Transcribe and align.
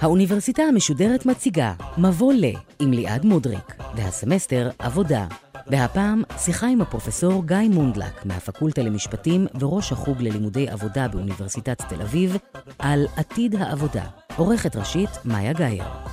האוניברסיטה 0.00 0.62
המשודרת 0.62 1.26
מציגה 1.26 1.72
מבוא 1.98 2.32
ל 2.32 2.44
עם 2.80 2.92
ליעד 2.92 3.24
מודריק, 3.24 3.74
והסמסטר 3.96 4.70
עבודה. 4.78 5.26
והפעם 5.66 6.22
שיחה 6.38 6.66
עם 6.66 6.80
הפרופסור 6.80 7.46
גיא 7.46 7.56
מונדלק 7.70 8.24
מהפקולטה 8.24 8.82
למשפטים 8.82 9.46
וראש 9.60 9.92
החוג 9.92 10.22
ללימודי 10.22 10.68
עבודה 10.68 11.08
באוניברסיטת 11.08 11.82
תל 11.88 12.02
אביב 12.02 12.36
על 12.78 13.06
עתיד 13.16 13.54
העבודה. 13.54 14.04
עורכת 14.36 14.76
ראשית 14.76 15.10
מאיה 15.24 15.52
גאייר. 15.52 16.07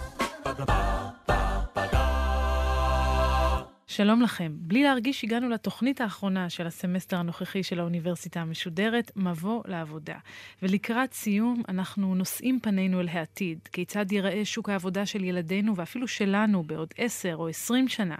שלום 3.95 4.21
לכם. 4.21 4.51
בלי 4.55 4.83
להרגיש 4.83 5.23
הגענו 5.23 5.49
לתוכנית 5.49 6.01
האחרונה 6.01 6.49
של 6.49 6.67
הסמסטר 6.67 7.17
הנוכחי 7.17 7.63
של 7.63 7.79
האוניברסיטה 7.79 8.41
המשודרת, 8.41 9.11
מבוא 9.15 9.61
לעבודה. 9.65 10.15
ולקראת 10.63 11.13
סיום, 11.13 11.63
אנחנו 11.69 12.15
נושאים 12.15 12.59
פנינו 12.59 12.99
אל 13.01 13.07
העתיד. 13.07 13.59
כיצד 13.71 14.11
ייראה 14.11 14.45
שוק 14.45 14.69
העבודה 14.69 15.05
של 15.05 15.23
ילדינו 15.23 15.75
ואפילו 15.75 16.07
שלנו 16.07 16.63
בעוד 16.63 16.87
עשר 16.97 17.35
או 17.35 17.47
עשרים 17.47 17.87
שנה. 17.87 18.15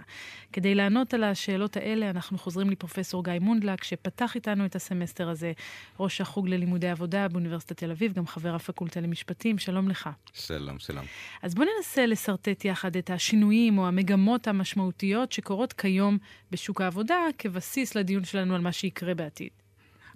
כדי 0.52 0.74
לענות 0.74 1.14
על 1.14 1.24
השאלות 1.24 1.76
האלה, 1.76 2.10
אנחנו 2.10 2.38
חוזרים 2.38 2.70
לפרופסור 2.70 3.24
גיא 3.24 3.32
מונדלק, 3.40 3.84
שפתח 3.84 4.34
איתנו 4.34 4.64
את 4.64 4.76
הסמסטר 4.76 5.28
הזה, 5.28 5.52
ראש 6.00 6.20
החוג 6.20 6.48
ללימודי 6.48 6.88
עבודה 6.88 7.28
באוניברסיטת 7.28 7.76
תל 7.76 7.90
אביב, 7.90 8.12
גם 8.12 8.26
חבר 8.26 8.54
הפקולטה 8.54 9.00
למשפטים. 9.00 9.58
שלום 9.58 9.88
לך. 9.88 10.10
שלום, 10.32 10.78
שלום. 10.78 11.04
אז 11.42 11.54
בואו 11.54 11.68
ננסה 11.76 12.06
לשרטט 12.06 12.64
יחד 12.64 12.96
את 12.96 13.10
השינויים 13.10 13.78
או 13.78 13.86
המגמות 13.86 14.48
המשמעותיות 14.48 15.32
שקורות 15.32 15.65
שקורות 15.66 15.72
כיום 15.72 16.18
בשוק 16.50 16.80
העבודה 16.80 17.16
כבסיס 17.38 17.94
לדיון 17.94 18.24
שלנו 18.24 18.54
על 18.54 18.60
מה 18.60 18.72
שיקרה 18.72 19.14
בעתיד. 19.14 19.50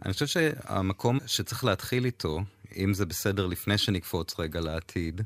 אני 0.05 0.13
חושב 0.13 0.27
שהמקום 0.27 1.19
שצריך 1.27 1.65
להתחיל 1.65 2.05
איתו, 2.05 2.41
אם 2.77 2.95
זה 2.95 3.07
בסדר 3.07 3.47
לפני 3.47 3.79
שנקפוץ 3.79 4.39
רגע 4.39 4.61
לעתיד, 4.61 5.21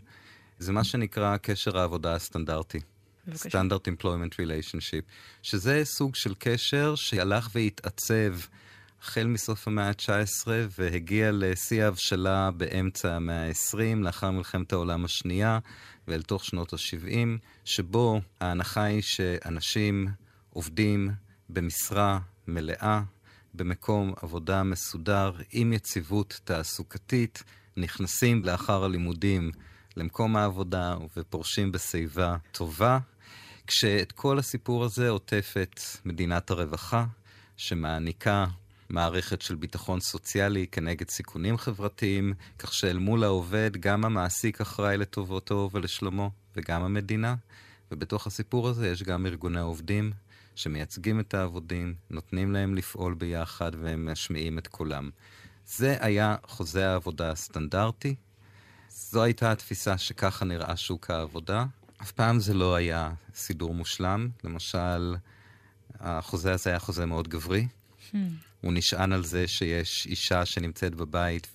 זה 0.58 0.72
מה 0.72 0.84
שנקרא 0.84 1.36
קשר 1.36 1.78
העבודה 1.78 2.14
הסטנדרטי. 2.14 2.80
standard 3.34 3.88
employment 3.88 4.38
relationship, 4.38 5.04
שזה 5.42 5.84
סוג 5.84 6.14
של 6.14 6.34
קשר 6.38 6.94
שהלך 6.94 7.48
והתעצב 7.54 8.34
החל 9.04 9.26
מסוף 9.26 9.68
המאה 9.68 9.88
ה-19 9.88 10.48
והגיע 10.78 11.30
לשיא 11.32 11.84
ההבשלה 11.84 12.50
באמצע 12.50 13.14
המאה 13.14 13.48
ה-20, 13.48 13.96
לאחר 13.96 14.30
מלחמת 14.30 14.72
העולם 14.72 15.04
השנייה 15.04 15.58
ואל 16.08 16.22
תוך 16.22 16.44
שנות 16.44 16.72
ה-70, 16.72 17.28
שבו 17.64 18.20
ההנחה 18.40 18.82
היא 18.82 19.02
שאנשים 19.02 20.08
עובדים 20.50 21.10
במשרה 21.48 22.18
מלאה, 22.48 23.02
במקום 23.54 24.12
עבודה 24.22 24.62
מסודר, 24.62 25.32
עם 25.52 25.72
יציבות 25.72 26.40
תעסוקתית, 26.44 27.42
נכנסים 27.76 28.44
לאחר 28.44 28.84
הלימודים 28.84 29.50
למקום 29.96 30.36
העבודה 30.36 30.96
ופורשים 31.16 31.72
בשיבה 31.72 32.36
טובה, 32.52 32.98
כשאת 33.66 34.12
כל 34.12 34.38
הסיפור 34.38 34.84
הזה 34.84 35.08
עוטפת 35.08 35.80
מדינת 36.04 36.50
הרווחה, 36.50 37.04
שמעניקה 37.56 38.46
מערכת 38.88 39.42
של 39.42 39.54
ביטחון 39.54 40.00
סוציאלי 40.00 40.66
כנגד 40.72 41.10
סיכונים 41.10 41.56
חברתיים, 41.56 42.34
כך 42.58 42.74
שאל 42.74 42.98
מול 42.98 43.24
העובד 43.24 43.70
גם 43.80 44.04
המעסיק 44.04 44.60
אחראי 44.60 44.96
לטובתו 44.96 45.70
ולשלומו, 45.72 46.30
וגם 46.56 46.82
המדינה. 46.82 47.34
ובתוך 47.92 48.26
הסיפור 48.26 48.68
הזה 48.68 48.88
יש 48.88 49.02
גם 49.02 49.26
ארגוני 49.26 49.60
עובדים 49.60 50.12
שמייצגים 50.54 51.20
את 51.20 51.34
העבודים, 51.34 51.94
נותנים 52.10 52.52
להם 52.52 52.74
לפעול 52.74 53.14
ביחד 53.14 53.70
והם 53.82 54.12
משמיעים 54.12 54.58
את 54.58 54.66
קולם. 54.66 55.10
זה 55.66 55.96
היה 56.00 56.36
חוזה 56.46 56.90
העבודה 56.90 57.30
הסטנדרטי. 57.30 58.14
זו 58.88 59.22
הייתה 59.22 59.52
התפיסה 59.52 59.98
שככה 59.98 60.44
נראה 60.44 60.76
שוק 60.76 61.10
העבודה. 61.10 61.64
אף 62.02 62.12
פעם 62.12 62.40
זה 62.40 62.54
לא 62.54 62.74
היה 62.74 63.12
סידור 63.34 63.74
מושלם. 63.74 64.28
למשל, 64.44 65.16
החוזה 66.00 66.52
הזה 66.52 66.70
היה 66.70 66.78
חוזה 66.78 67.06
מאוד 67.06 67.28
גברי. 67.28 67.66
Hmm. 68.10 68.16
הוא 68.64 68.72
נשען 68.72 69.12
על 69.12 69.24
זה 69.24 69.48
שיש 69.48 70.06
אישה 70.06 70.44
שנמצאת 70.44 70.94
בבית 70.94 71.52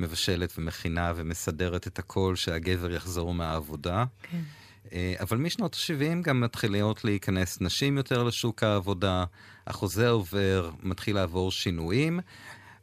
ומבשלת 0.00 0.52
ומכינה 0.58 1.12
ומסדרת 1.16 1.86
את 1.86 1.98
הכל, 1.98 2.36
שהגבר 2.36 2.90
יחזור 2.90 3.34
מהעבודה. 3.34 4.04
כן. 4.22 4.40
אה, 4.92 5.14
אבל 5.20 5.36
משנות 5.36 5.74
ה-70 5.74 6.22
גם 6.22 6.40
מתחילות 6.40 7.04
להיכנס 7.04 7.60
נשים 7.60 7.96
יותר 7.96 8.22
לשוק 8.22 8.62
העבודה, 8.62 9.24
החוזה 9.66 10.08
עובר, 10.08 10.70
מתחיל 10.82 11.14
לעבור 11.14 11.50
שינויים. 11.50 12.20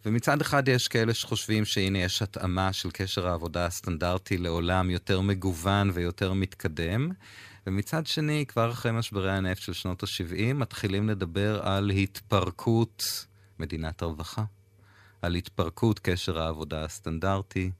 ומצד 0.05 0.41
אחד 0.41 0.67
יש 0.67 0.87
כאלה 0.87 1.13
שחושבים 1.13 1.65
שהנה 1.65 1.99
יש 1.99 2.21
התאמה 2.21 2.73
של 2.73 2.89
קשר 2.91 3.27
העבודה 3.27 3.65
הסטנדרטי 3.65 4.37
לעולם 4.37 4.89
יותר 4.89 5.21
מגוון 5.21 5.91
ויותר 5.93 6.33
מתקדם. 6.33 7.09
ומצד 7.67 8.07
שני, 8.07 8.45
כבר 8.47 8.71
אחרי 8.71 8.91
משברי 8.91 9.31
הנפט 9.31 9.61
של 9.61 9.73
שנות 9.73 10.03
ה-70, 10.03 10.53
מתחילים 10.53 11.09
לדבר 11.09 11.61
על 11.63 11.89
התפרקות 11.89 13.25
מדינת 13.59 14.01
הרווחה, 14.01 14.43
על 15.21 15.35
התפרקות 15.35 15.99
קשר 15.99 16.39
העבודה 16.39 16.83
הסטנדרטי. 16.83 17.71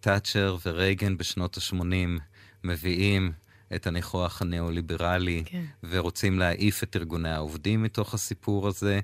תאצ'ר 0.00 0.56
ורייגן 0.66 1.16
בשנות 1.16 1.56
ה-80 1.56 2.20
מביאים 2.64 3.32
את 3.74 3.86
הניחוח 3.86 4.42
הניאו-ליברלי 4.42 5.42
כן. 5.46 5.64
ורוצים 5.82 6.38
להעיף 6.38 6.82
את 6.82 6.96
ארגוני 6.96 7.30
העובדים 7.30 7.82
מתוך 7.82 8.14
הסיפור 8.14 8.68
הזה. 8.68 9.00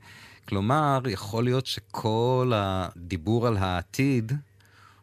כלומר, 0.48 1.00
יכול 1.08 1.44
להיות 1.44 1.66
שכל 1.66 2.52
הדיבור 2.54 3.46
על 3.46 3.56
העתיד 3.56 4.32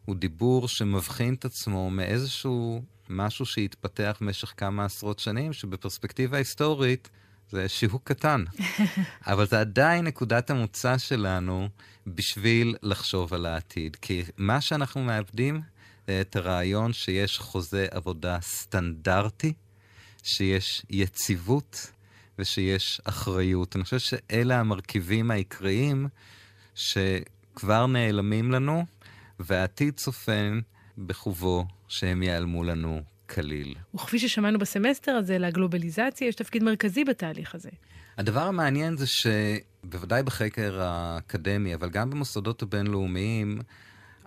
הוא 0.06 0.16
דיבור 0.16 0.68
שמבחין 0.68 1.34
את 1.34 1.46
עצמו 1.46 1.90
מאיזשהו 1.90 2.82
משהו 3.10 3.46
שהתפתח 3.46 4.18
במשך 4.22 4.54
כמה 4.58 4.86
עשרות 4.86 5.20
שנים, 5.20 5.54
שבפרספקטיבה 5.54 6.38
היסטורית 6.38 7.10
זה 7.52 7.70
שיווק 7.70 8.02
קטן. 8.04 8.44
אבל 9.28 9.48
זה 9.48 9.60
עדיין 9.60 10.06
נקודת 10.06 10.50
המוצא 10.50 10.98
שלנו 10.98 11.70
בשביל 12.08 12.76
לחשוב 12.84 13.34
על 13.34 13.46
העתיד. 13.46 13.96
כי 13.96 14.24
מה 14.38 14.62
שאנחנו 14.62 15.04
מאבדים 15.04 15.62
זה 16.08 16.22
את 16.22 16.36
הרעיון 16.36 16.94
שיש 16.94 17.40
חוזה 17.40 17.88
עבודה 17.92 18.38
סטנדרטי, 18.42 19.54
שיש 20.24 20.86
יציבות 20.90 21.92
ושיש 22.40 23.02
אחריות. 23.04 23.76
אני 23.76 23.84
חושב 23.84 24.00
שאלה 24.00 24.60
המרכיבים 24.60 25.32
העיקריים 25.32 26.08
שכבר 26.76 27.88
נעלמים 27.88 28.52
לנו, 28.52 28.86
והעתיד 29.40 29.94
צופן 29.94 30.60
בחובו 30.98 31.66
שהם 31.88 32.24
ייעלמו 32.24 32.64
לנו 32.64 33.02
כליל. 33.30 33.76
וכפי 33.96 34.20
ששמענו 34.20 34.60
בסמסטר 34.60 35.12
הזה, 35.12 35.38
לגלובליזציה 35.38 36.28
יש 36.28 36.36
תפקיד 36.36 36.64
מרכזי 36.64 37.04
בתהליך 37.04 37.56
הזה. 37.56 37.70
הדבר 38.18 38.42
המעניין 38.42 38.98
זה 38.98 39.06
שבוודאי 39.08 40.24
בחקר 40.24 40.82
האקדמי, 40.82 41.76
אבל 41.76 41.90
גם 41.90 42.10
במוסדות 42.10 42.62
הבינלאומיים, 42.62 43.62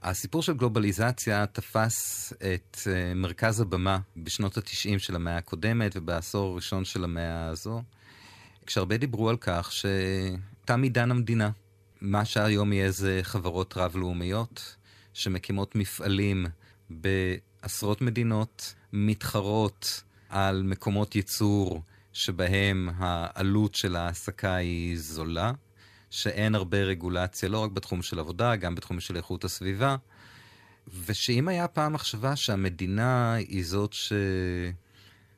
הסיפור 0.02 0.42
של 0.42 0.54
גלובליזציה 0.54 1.46
תפס 1.46 2.32
את 2.32 2.76
uh, 2.84 3.14
מרכז 3.14 3.60
הבמה 3.60 3.98
בשנות 4.16 4.58
ה-90 4.58 4.98
של 4.98 5.16
המאה 5.16 5.36
הקודמת 5.36 5.96
ובעשור 5.96 6.52
הראשון 6.52 6.84
של 6.84 7.04
המאה 7.04 7.46
הזו, 7.46 7.82
כשהרבה 8.66 8.96
דיברו 8.96 9.28
על 9.30 9.36
כך 9.36 9.72
שתם 9.72 10.82
עידן 10.82 11.10
המדינה. 11.10 11.50
מה 12.00 12.24
שהיום 12.24 12.72
יהיה 12.72 12.90
זה 12.90 13.20
חברות 13.22 13.76
רב-לאומיות 13.76 14.76
שמקימות 15.12 15.74
מפעלים 15.74 16.46
בעשרות 16.90 18.00
מדינות, 18.00 18.74
מתחרות 18.92 20.02
על 20.28 20.62
מקומות 20.62 21.14
ייצור 21.14 21.82
שבהם 22.12 22.88
העלות 22.96 23.74
של 23.74 23.96
ההעסקה 23.96 24.54
היא 24.54 24.98
זולה, 24.98 25.52
שאין 26.10 26.54
הרבה 26.54 26.78
רגולציה, 26.78 27.48
לא 27.48 27.58
רק 27.58 27.70
בתחום 27.70 28.02
של 28.02 28.18
עבודה, 28.18 28.56
גם 28.56 28.74
בתחום 28.74 29.00
של 29.00 29.16
איכות 29.16 29.44
הסביבה, 29.44 29.96
ושאם 31.06 31.48
היה 31.48 31.68
פעם 31.68 31.92
מחשבה 31.92 32.36
שהמדינה 32.36 33.34
היא 33.34 33.64
זאת 33.64 33.94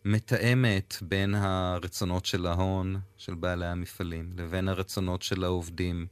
שמתאמת 0.05 0.97
בין 1.03 1.35
הרצונות 1.35 2.27
של 2.27 2.47
ההון, 2.47 3.01
של 3.17 3.35
בעלי 3.35 3.67
המפעלים, 3.67 4.33
לבין 4.37 4.69
הרצונות 4.69 5.23
של 5.23 5.45
העובדים, 5.45 6.07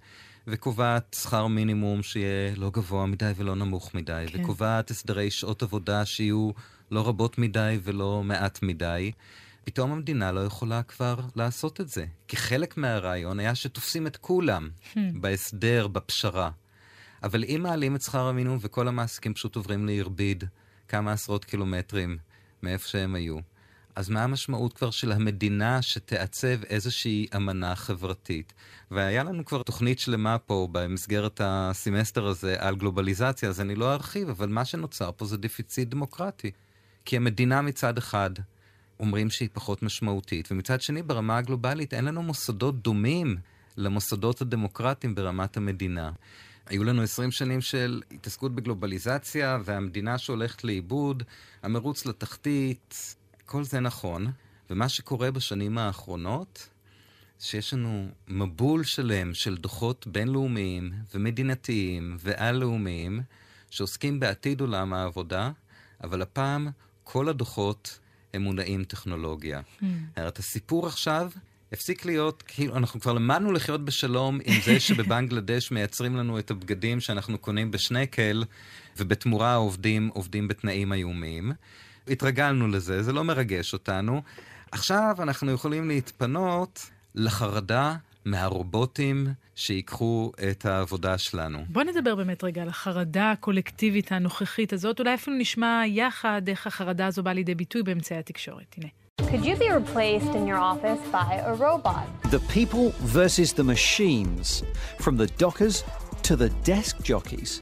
וקובעת 0.46 1.16
שכר 1.20 1.46
מינימום 1.46 2.02
שיהיה 2.02 2.56
לא 2.56 2.70
גבוה 2.70 3.06
מדי 3.06 3.32
ולא 3.36 3.54
נמוך 3.54 3.94
מדי, 3.94 4.24
כן. 4.28 4.42
וקובעת 4.42 4.90
הסדרי 4.90 5.30
שעות 5.30 5.62
עבודה 5.62 6.04
שיהיו 6.04 6.50
לא 6.90 7.08
רבות 7.08 7.38
מדי 7.38 7.78
ולא 7.82 8.22
מעט 8.24 8.58
מדי. 8.62 9.12
פתאום 9.64 9.92
המדינה 9.92 10.32
לא 10.32 10.40
יכולה 10.40 10.82
כבר 10.82 11.20
לעשות 11.36 11.80
את 11.80 11.88
זה. 11.88 12.06
כי 12.28 12.36
חלק 12.36 12.76
מהרעיון 12.76 13.40
היה 13.40 13.54
שתופסים 13.54 14.06
את 14.06 14.16
כולם 14.16 14.68
hmm. 14.94 14.98
בהסדר, 15.14 15.86
בפשרה. 15.86 16.50
אבל 17.22 17.44
אם 17.44 17.60
מעלים 17.62 17.96
את 17.96 18.02
שכר 18.02 18.26
המינימום 18.26 18.58
וכל 18.60 18.88
המעסיקים 18.88 19.34
פשוט 19.34 19.56
עוברים 19.56 19.86
לעיר 19.86 20.08
ביד 20.08 20.44
כמה 20.88 21.12
עשרות 21.12 21.44
קילומטרים 21.44 22.18
מאיפה 22.62 22.88
שהם 22.88 23.14
היו, 23.14 23.38
אז 23.96 24.08
מה 24.08 24.24
המשמעות 24.24 24.72
כבר 24.72 24.90
של 24.90 25.12
המדינה 25.12 25.82
שתעצב 25.82 26.64
איזושהי 26.64 27.26
אמנה 27.36 27.74
חברתית? 27.74 28.52
והיה 28.90 29.22
לנו 29.22 29.44
כבר 29.44 29.62
תוכנית 29.62 29.98
שלמה 29.98 30.38
פה 30.38 30.68
במסגרת 30.72 31.40
הסמסטר 31.44 32.26
הזה 32.26 32.56
על 32.58 32.76
גלובליזציה, 32.76 33.48
אז 33.48 33.60
אני 33.60 33.74
לא 33.74 33.92
ארחיב, 33.92 34.28
אבל 34.28 34.48
מה 34.48 34.64
שנוצר 34.64 35.10
פה 35.16 35.24
זה 35.26 35.36
דפיציט 35.36 35.88
דמוקרטי. 35.88 36.50
כי 37.04 37.16
המדינה 37.16 37.62
מצד 37.62 37.98
אחד 37.98 38.30
אומרים 39.00 39.30
שהיא 39.30 39.48
פחות 39.52 39.82
משמעותית, 39.82 40.48
ומצד 40.52 40.80
שני 40.80 41.02
ברמה 41.02 41.38
הגלובלית 41.38 41.94
אין 41.94 42.04
לנו 42.04 42.22
מוסדות 42.22 42.82
דומים 42.82 43.36
למוסדות 43.76 44.40
הדמוקרטיים 44.40 45.14
ברמת 45.14 45.56
המדינה. 45.56 46.10
היו 46.66 46.84
לנו 46.84 47.02
20 47.02 47.30
שנים 47.30 47.60
של 47.60 48.02
התעסקות 48.10 48.54
בגלובליזציה, 48.54 49.58
והמדינה 49.64 50.18
שהולכת 50.18 50.64
לאיבוד, 50.64 51.22
המרוץ 51.62 52.06
לתחתית, 52.06 53.16
כל 53.46 53.64
זה 53.64 53.80
נכון. 53.80 54.32
ומה 54.70 54.88
שקורה 54.88 55.30
בשנים 55.30 55.78
האחרונות, 55.78 56.68
שיש 57.38 57.74
לנו 57.74 58.08
מבול 58.28 58.84
שלם 58.84 59.34
של 59.34 59.56
דוחות 59.56 60.06
בינלאומיים 60.06 60.92
ומדינתיים 61.14 62.16
ועל-לאומיים 62.20 63.20
שעוסקים 63.70 64.20
בעתיד 64.20 64.60
עולם 64.60 64.92
העבודה, 64.92 65.50
אבל 66.04 66.22
הפעם 66.22 66.68
כל 67.12 67.28
הדוחות 67.28 67.98
הם 68.34 68.42
מונעים 68.42 68.84
טכנולוגיה. 68.84 69.60
Mm. 69.60 69.84
את 70.28 70.38
הסיפור 70.38 70.86
עכשיו 70.86 71.30
הפסיק 71.72 72.04
להיות, 72.04 72.42
כאילו, 72.46 72.76
אנחנו 72.76 73.00
כבר 73.00 73.12
למדנו 73.12 73.52
לחיות 73.52 73.84
בשלום 73.84 74.38
עם 74.44 74.60
זה 74.64 74.80
שבבנגלדש 74.86 75.70
מייצרים 75.70 76.16
לנו 76.16 76.38
את 76.38 76.50
הבגדים 76.50 77.00
שאנחנו 77.00 77.38
קונים 77.38 77.70
בשנקל, 77.70 78.44
ובתמורה 78.96 79.52
העובדים 79.52 80.10
עובדים 80.14 80.48
בתנאים 80.48 80.92
איומים. 80.92 81.52
התרגלנו 82.08 82.68
לזה, 82.68 83.02
זה 83.02 83.12
לא 83.12 83.24
מרגש 83.24 83.72
אותנו. 83.72 84.22
עכשיו 84.72 85.16
אנחנו 85.18 85.52
יכולים 85.52 85.88
להתפנות 85.88 86.90
לחרדה 87.14 87.96
מהרובוטים 88.24 89.26
שיקחו 89.54 90.32
את 90.50 90.66
העבודה 90.66 91.18
שלנו. 91.18 91.58
בוא 91.68 91.82
נדבר 91.82 92.14
באמת 92.14 92.44
רגע 92.44 92.62
על 92.62 92.68
החרדה 92.68 93.30
הקולקטיבית 93.30 94.12
הנוכחית 94.12 94.72
הזאת. 94.72 94.98
אולי 94.98 95.14
אפילו 95.14 95.36
נשמע 95.36 95.82
יחד 95.86 96.42
איך 96.48 96.66
החרדה 96.66 97.06
הזו 97.06 97.22
באה 97.22 97.34
לידי 97.34 97.54
ביטוי 97.54 97.82
באמצעי 97.82 98.18
התקשורת. 98.18 98.74
הנה. 98.78 98.88
Could 99.20 99.44
you 99.44 99.56
be 99.56 99.70
replaced 99.70 100.32
in 100.38 100.46
your 100.46 100.58
office 100.72 101.02
by 101.12 101.30
a 101.50 101.54
robot? 101.54 102.06
The 102.36 102.42
people 102.56 102.90
versus 103.18 103.52
the 103.52 103.62
machines, 103.74 104.64
from 104.98 105.16
the 105.16 105.28
dockers 105.42 105.84
to 106.22 106.36
the 106.36 106.50
desk 106.64 106.94
jockeys. 107.10 107.60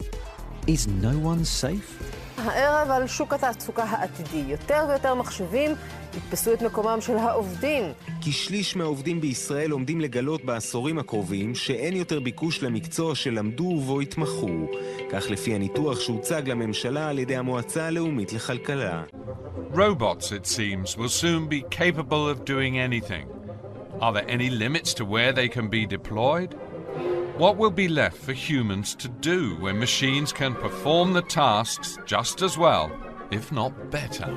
Is 0.75 0.87
no 0.87 1.14
one 1.31 1.44
safe? 1.44 1.90
הערב 2.44 2.90
על 2.90 3.06
שוק 3.06 3.32
התעסוקה 3.32 3.85
העתידי. 3.85 4.44
יותר 4.49 4.85
ויותר 4.88 5.14
מחשבים 5.14 5.70
יתפסו 6.17 6.52
את 6.52 6.62
מקומם 6.62 7.00
של 7.00 7.17
העובדים. 7.17 7.85
כשליש 8.20 8.76
מהעובדים 8.76 9.20
בישראל 9.20 9.70
עומדים 9.70 10.00
לגלות 10.00 10.44
בעשורים 10.44 10.99
הקרובים 10.99 11.55
שאין 11.55 11.96
יותר 11.96 12.20
ביקוש 12.20 12.62
למקצוע 12.62 13.14
שלמדו 13.14 13.64
ובו 13.64 14.00
התמחו. 14.00 14.67
כך 15.11 15.31
לפי 15.31 15.55
הניתוח 15.55 16.00
שהוצג 16.00 16.43
לממשלה 16.46 17.08
על 17.08 17.19
ידי 17.19 17.37
המועצה 17.37 17.87
הלאומית 17.87 18.32
לכלכלה. 18.32 19.02
Robots, 19.75 20.32
it 20.32 20.46
seems, 20.46 20.96
will 20.96 21.11
soon 21.11 21.46
be 21.46 21.62
capable 21.70 22.26
of 22.32 22.44
doing 22.46 22.79
anything. 22.79 23.26
Are 24.00 24.12
there 24.12 24.29
any 24.29 24.49
limits 24.49 24.94
to 24.94 25.05
where 25.05 25.32
they 25.32 25.49
can 25.49 25.69
be 25.69 25.84
deployed? 25.87 26.55
What 27.38 27.56
will 27.56 27.76
be 27.85 27.88
left 27.88 28.19
for 28.26 28.32
humans 28.32 28.96
to 29.02 29.08
do 29.31 29.40
when 29.64 29.79
machines 29.79 30.32
can 30.32 30.52
perform 30.64 31.12
the 31.12 31.23
tasks 31.23 31.96
just 32.05 32.43
as 32.43 32.58
well, 32.58 32.87
if 33.31 33.52
not 33.52 33.73
better? 33.93 34.29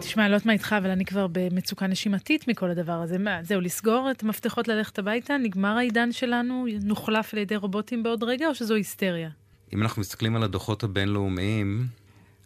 תשמע, 0.00 0.22
אני 0.22 0.30
לא 0.30 0.34
יודעת 0.34 0.46
מה 0.46 0.52
איתך, 0.52 0.74
אבל 0.78 0.90
אני 0.90 1.04
כבר 1.04 1.26
במצוקה 1.32 1.86
נשימתית 1.86 2.48
מכל 2.48 2.70
הדבר 2.70 2.92
הזה. 2.92 3.18
מה, 3.18 3.42
זהו, 3.42 3.60
לסגור 3.60 4.10
את 4.10 4.22
המפתחות 4.22 4.68
ללכת 4.68 4.98
הביתה? 4.98 5.36
נגמר 5.36 5.76
העידן 5.76 6.12
שלנו? 6.12 6.66
נוחלף 6.82 7.34
על 7.34 7.40
ידי 7.40 7.56
רובוטים 7.56 8.02
בעוד 8.02 8.22
רגע, 8.22 8.48
או 8.48 8.54
שזו 8.54 8.74
היסטריה? 8.74 9.30
אם 9.74 9.82
אנחנו 9.82 10.00
מסתכלים 10.00 10.36
על 10.36 10.42
הדוחות 10.42 10.82
הבינלאומיים, 10.82 11.86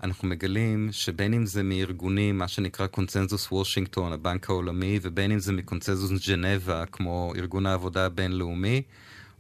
אנחנו 0.02 0.28
מגלים 0.28 0.88
שבין 0.92 1.34
אם 1.34 1.46
זה 1.46 1.62
מארגונים, 1.62 2.38
מה 2.38 2.48
שנקרא 2.48 2.86
קונצנזוס 2.86 3.52
וושינגטון, 3.52 4.12
הבנק 4.12 4.50
העולמי, 4.50 4.98
ובין 5.02 5.32
אם 5.32 5.38
זה 5.38 5.52
מקונצנזוס 5.52 6.28
ג'נבה, 6.28 6.86
כמו 6.86 7.32
ארגון 7.36 7.66
העבודה 7.66 8.06
הבינלאומי, 8.06 8.82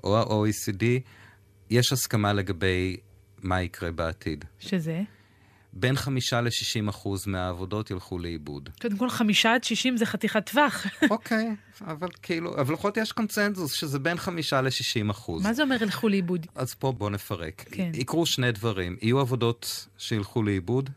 או 0.04 0.18
ה-OECD, 0.18 0.84
יש 1.70 1.92
הסכמה 1.92 2.32
לגבי 2.32 2.96
מה 3.42 3.62
יקרה 3.62 3.90
בעתיד. 3.90 4.44
שזה? 4.58 5.02
בין 5.72 5.96
חמישה 5.96 6.40
לשישים 6.40 6.88
אחוז 6.88 7.26
מהעבודות 7.26 7.90
ילכו 7.90 8.18
לאיבוד. 8.18 8.68
קודם 8.80 8.96
כל, 8.96 9.10
חמישה 9.10 9.54
עד 9.54 9.64
שישים 9.64 9.96
זה 9.96 10.06
חתיכת 10.06 10.50
טווח. 10.50 10.86
אוקיי, 11.10 11.54
אבל 11.80 12.08
כאילו, 12.22 12.54
אבל 12.60 12.74
לפחות 12.74 12.96
יש 12.96 13.12
קונצנזוס 13.12 13.72
שזה 13.72 13.98
בין 13.98 14.16
חמישה 14.16 14.60
לשישים 14.60 15.10
אחוז. 15.10 15.42
מה 15.42 15.52
זה 15.52 15.62
אומר 15.62 15.82
ילכו 15.82 16.08
לאיבוד? 16.08 16.46
אז 16.54 16.74
פה 16.74 16.92
בוא 16.92 17.10
נפרק. 17.10 17.64
כן. 17.70 17.90
יקרו 17.94 18.26
שני 18.26 18.52
דברים, 18.52 18.96
יהיו 19.02 19.20
עבודות 19.20 19.88
שילכו 19.98 20.42
לאיבוד, 20.42 20.90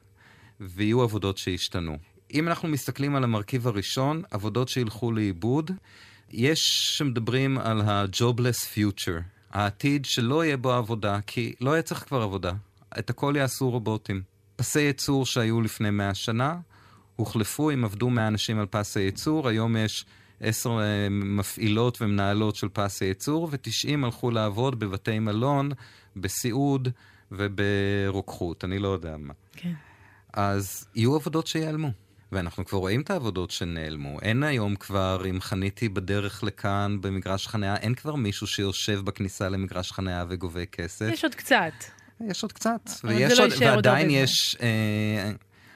ויהיו 0.60 1.02
עבודות 1.02 1.38
שישתנו. 1.38 1.98
אם 2.34 2.48
אנחנו 2.48 2.68
מסתכלים 2.68 3.16
על 3.16 3.24
המרכיב 3.24 3.68
הראשון, 3.68 4.24
עבודות 4.32 4.70
שילכו 4.70 5.12
לאיבוד, 5.12 5.72
יש 6.34 6.60
שמדברים 6.98 7.58
על 7.58 7.82
ה-jobless 7.82 8.76
future, 8.76 9.22
העתיד 9.52 10.06
שלא 10.06 10.46
יהיה 10.46 10.58
בו 10.58 10.72
עבודה, 10.72 11.20
כי 11.28 11.54
לא 11.62 11.72
יהיה 11.72 11.82
צריך 11.82 12.04
כבר 12.04 12.22
עבודה. 12.22 12.52
את 13.00 13.10
הכל 13.10 13.34
יעשו 13.38 13.70
רובוטים. 13.70 14.22
פסי 14.56 14.82
ייצור 14.82 15.26
שהיו 15.26 15.62
לפני 15.62 15.90
100 15.90 16.14
שנה, 16.14 16.58
הוחלפו, 17.16 17.72
אם 17.72 17.86
עבדו 17.86 18.10
100 18.10 18.28
אנשים 18.28 18.60
על 18.60 18.66
פס 18.66 18.98
הייצור, 18.98 19.48
היום 19.48 19.78
יש 19.78 20.06
עשר 20.42 20.80
אה, 20.82 21.08
מפעילות 21.10 22.02
ומנהלות 22.02 22.56
של 22.56 22.70
פס 22.74 23.02
הייצור, 23.02 23.50
ו-90 23.52 24.06
הלכו 24.06 24.32
לעבוד 24.32 24.80
בבתי 24.80 25.20
מלון, 25.20 25.72
בסיעוד 26.16 26.90
וברוקחות, 27.32 28.64
אני 28.64 28.80
לא 28.80 28.88
יודע 28.88 29.18
מה. 29.18 29.34
כן. 29.52 29.74
אז 30.34 30.88
יהיו 30.96 31.16
עבודות 31.16 31.48
שיעלמו. 31.48 31.92
ואנחנו 32.34 32.66
כבר 32.66 32.78
רואים 32.78 33.02
את 33.02 33.10
העבודות 33.10 33.52
שנעלמו. 33.52 34.20
אין 34.22 34.44
היום 34.44 34.76
כבר, 34.76 35.24
אם 35.30 35.42
חניתי 35.42 35.90
בדרך 35.90 36.44
לכאן 36.44 36.98
במגרש 37.02 37.48
חניה, 37.48 37.76
אין 37.76 37.96
כבר 37.96 38.16
מישהו 38.16 38.48
שיושב 38.48 39.02
בכניסה 39.04 39.50
למגרש 39.50 39.92
חניה 39.92 40.26
וגובה 40.30 40.66
כסף. 40.66 41.10
יש 41.14 41.24
עוד 41.24 41.36
קצת. 41.36 41.74
יש 42.30 42.44
עוד 42.44 42.52
קצת. 42.52 42.90
ויש 43.04 43.40
לא 43.40 43.44
עוד, 43.44 43.52
עוד 43.52 43.64
ועדיין 43.64 44.10
הרבה 44.10 44.20
יש 44.20 44.58
אה, 44.62 45.32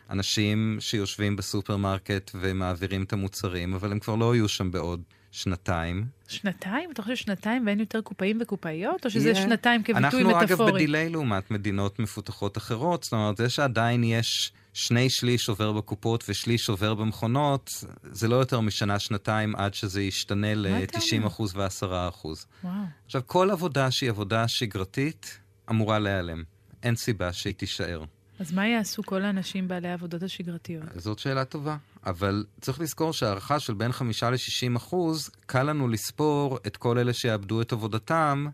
אנשים 0.09 0.77
שיושבים 0.79 1.35
בסופרמרקט 1.35 2.31
ומעבירים 2.35 3.03
את 3.03 3.13
המוצרים, 3.13 3.73
אבל 3.73 3.91
הם 3.91 3.99
כבר 3.99 4.15
לא 4.15 4.35
יהיו 4.35 4.47
שם 4.47 4.71
בעוד 4.71 5.01
שנתיים. 5.31 6.05
שנתיים? 6.27 6.91
אתה 6.91 7.01
חושב 7.01 7.15
שנתיים 7.15 7.65
ואין 7.65 7.79
יותר 7.79 8.01
קופאים 8.01 8.37
וקופאיות? 8.41 9.05
או 9.05 9.09
שזה 9.09 9.29
יהיה. 9.29 9.41
שנתיים 9.41 9.83
כביטוי 9.83 10.03
אנחנו, 10.03 10.19
מטאפורי? 10.19 10.41
אנחנו 10.41 10.65
אגב 10.67 10.75
ב 10.75 10.81
delay 10.81 11.09
לעומת 11.09 11.51
מדינות 11.51 11.99
מפותחות 11.99 12.57
אחרות, 12.57 13.03
זאת 13.03 13.13
אומרת, 13.13 13.37
זה 13.37 13.49
שעדיין 13.49 14.03
יש 14.03 14.51
שני 14.77 15.09
שליש 15.09 15.49
עובר 15.49 15.71
בקופות 15.71 16.23
ושליש 16.29 16.69
עובר 16.69 16.93
במכונות, 16.93 17.83
זה 18.03 18.27
לא 18.27 18.35
יותר 18.35 18.59
משנה-שנתיים 18.59 19.55
עד 19.55 19.73
שזה 19.73 20.01
ישתנה 20.01 20.51
אתה 20.53 20.61
ל-90% 20.61 21.39
אומר? 21.39 21.67
ו-10%. 21.81 22.25
וואו. 22.63 22.73
עכשיו, 23.05 23.21
כל 23.25 23.51
עבודה 23.51 23.91
שהיא 23.91 24.09
עבודה 24.09 24.47
שגרתית 24.47 25.39
אמורה 25.69 25.99
להיעלם. 25.99 26.43
אין 26.83 26.95
סיבה 26.95 27.33
שהיא 27.33 27.53
תישאר. 27.53 28.03
אז 28.39 28.53
מה 28.53 28.67
יעשו 28.67 29.03
כל 29.03 29.21
האנשים 29.21 29.67
בעלי 29.67 29.87
העבודות 29.87 30.23
השגרתיות? 30.23 30.83
זאת 30.95 31.19
שאלה 31.19 31.45
טובה. 31.45 31.77
אבל 32.05 32.45
צריך 32.61 32.79
לזכור 32.79 33.13
שהערכה 33.13 33.59
של 33.59 33.73
בין 33.73 33.91
5 33.91 34.23
ל-60 34.23 34.77
אחוז, 34.77 35.29
קל 35.45 35.63
לנו 35.63 35.87
לספור 35.87 36.59
את 36.67 36.77
כל 36.77 36.97
אלה 36.97 37.13
שיאבדו 37.13 37.61
את 37.61 37.73
עבודתם 37.73 38.47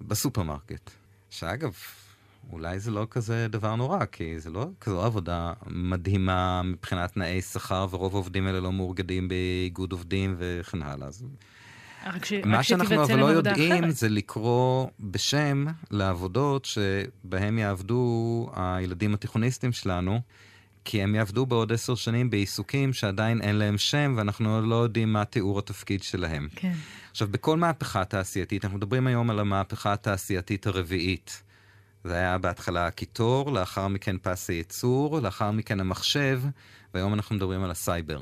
בסופרמרקט. 0.00 0.90
שאגב, 1.30 1.72
אולי 2.52 2.80
זה 2.80 2.90
לא 2.90 3.06
כזה 3.10 3.46
דבר 3.50 3.76
נורא, 3.76 4.04
כי 4.04 4.40
זה 4.40 4.50
לא 4.50 4.66
כזו 4.80 5.02
עבודה 5.02 5.52
מדהימה 5.66 6.62
מבחינת 6.62 7.12
תנאי 7.12 7.42
שכר, 7.42 7.86
ורוב 7.90 8.14
העובדים 8.14 8.46
האלה 8.46 8.60
לא 8.60 8.72
מאורגדים 8.72 9.28
באיגוד 9.28 9.92
עובדים 9.92 10.34
וכן 10.38 10.82
הלאה. 10.82 11.08
אז 11.08 11.24
ש... 12.24 12.32
מה 12.44 12.62
שאנחנו 12.62 13.04
אבל 13.04 13.16
לא 13.16 13.26
יודעים 13.26 13.84
אחרת. 13.84 13.96
זה 13.96 14.08
לקרוא 14.08 14.86
בשם 15.00 15.66
לעבודות 15.90 16.64
שבהם 16.64 17.58
יעבדו 17.58 18.50
הילדים 18.54 19.14
התיכוניסטים 19.14 19.72
שלנו, 19.72 20.20
כי 20.84 21.02
הם 21.02 21.14
יעבדו 21.14 21.46
בעוד 21.46 21.72
עשר 21.72 21.94
שנים 21.94 22.30
בעיסוקים 22.30 22.92
שעדיין 22.92 23.40
אין 23.40 23.56
להם 23.56 23.78
שם, 23.78 24.14
ואנחנו 24.16 24.62
לא 24.62 24.74
יודעים 24.74 25.12
מה 25.12 25.24
תיאור 25.24 25.58
התפקיד 25.58 26.02
שלהם. 26.02 26.48
כן. 26.56 26.72
עכשיו, 27.10 27.28
בכל 27.28 27.56
מהפכה 27.56 28.04
תעשייתית, 28.04 28.64
אנחנו 28.64 28.78
מדברים 28.78 29.06
היום 29.06 29.30
על 29.30 29.38
המהפכה 29.38 29.92
התעשייתית 29.92 30.66
הרביעית. 30.66 31.42
זה 32.04 32.14
היה 32.14 32.38
בהתחלה 32.38 32.86
הקיטור, 32.86 33.52
לאחר 33.52 33.88
מכן 33.88 34.16
פס 34.22 34.50
הייצור, 34.50 35.20
לאחר 35.20 35.50
מכן 35.50 35.80
המחשב, 35.80 36.42
והיום 36.94 37.14
אנחנו 37.14 37.36
מדברים 37.36 37.64
על 37.64 37.70
הסייבר. 37.70 38.20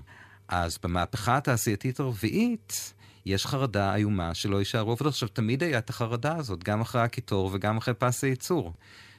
אז 0.48 0.78
במהפכה 0.82 1.36
התעשייתית 1.36 2.00
הרביעית, 2.00 2.94
יש 3.26 3.46
חרדה 3.46 3.94
איומה 3.94 4.34
שלא 4.34 4.56
יישארו 4.56 4.92
עבודות. 4.92 5.12
עכשיו, 5.12 5.28
תמיד 5.28 5.62
היה 5.62 5.78
את 5.78 5.90
החרדה 5.90 6.36
הזאת, 6.36 6.64
גם 6.64 6.80
אחרי 6.80 7.00
הקיטור 7.00 7.50
וגם 7.52 7.76
אחרי 7.76 7.94
פס 7.94 8.24
הייצור. 8.24 8.72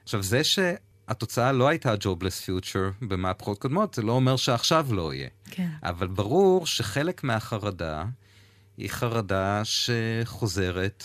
עכשיו, 0.04 0.24
זה 0.24 0.42
התוצאה 1.08 1.52
לא 1.52 1.68
הייתה 1.68 1.94
Jobless 1.94 2.46
Future 2.46 3.06
במהפכות 3.06 3.60
קודמות, 3.60 3.94
זה 3.94 4.02
לא 4.02 4.12
אומר 4.12 4.36
שעכשיו 4.36 4.88
לא 4.92 5.14
יהיה. 5.14 5.30
כן. 5.52 5.70
אבל 5.84 6.08
ברור 6.08 6.66
שחלק 6.66 7.24
מהחרדה 7.24 8.06
היא 8.78 8.90
חרדה 8.90 9.62
שחוזרת 9.64 11.04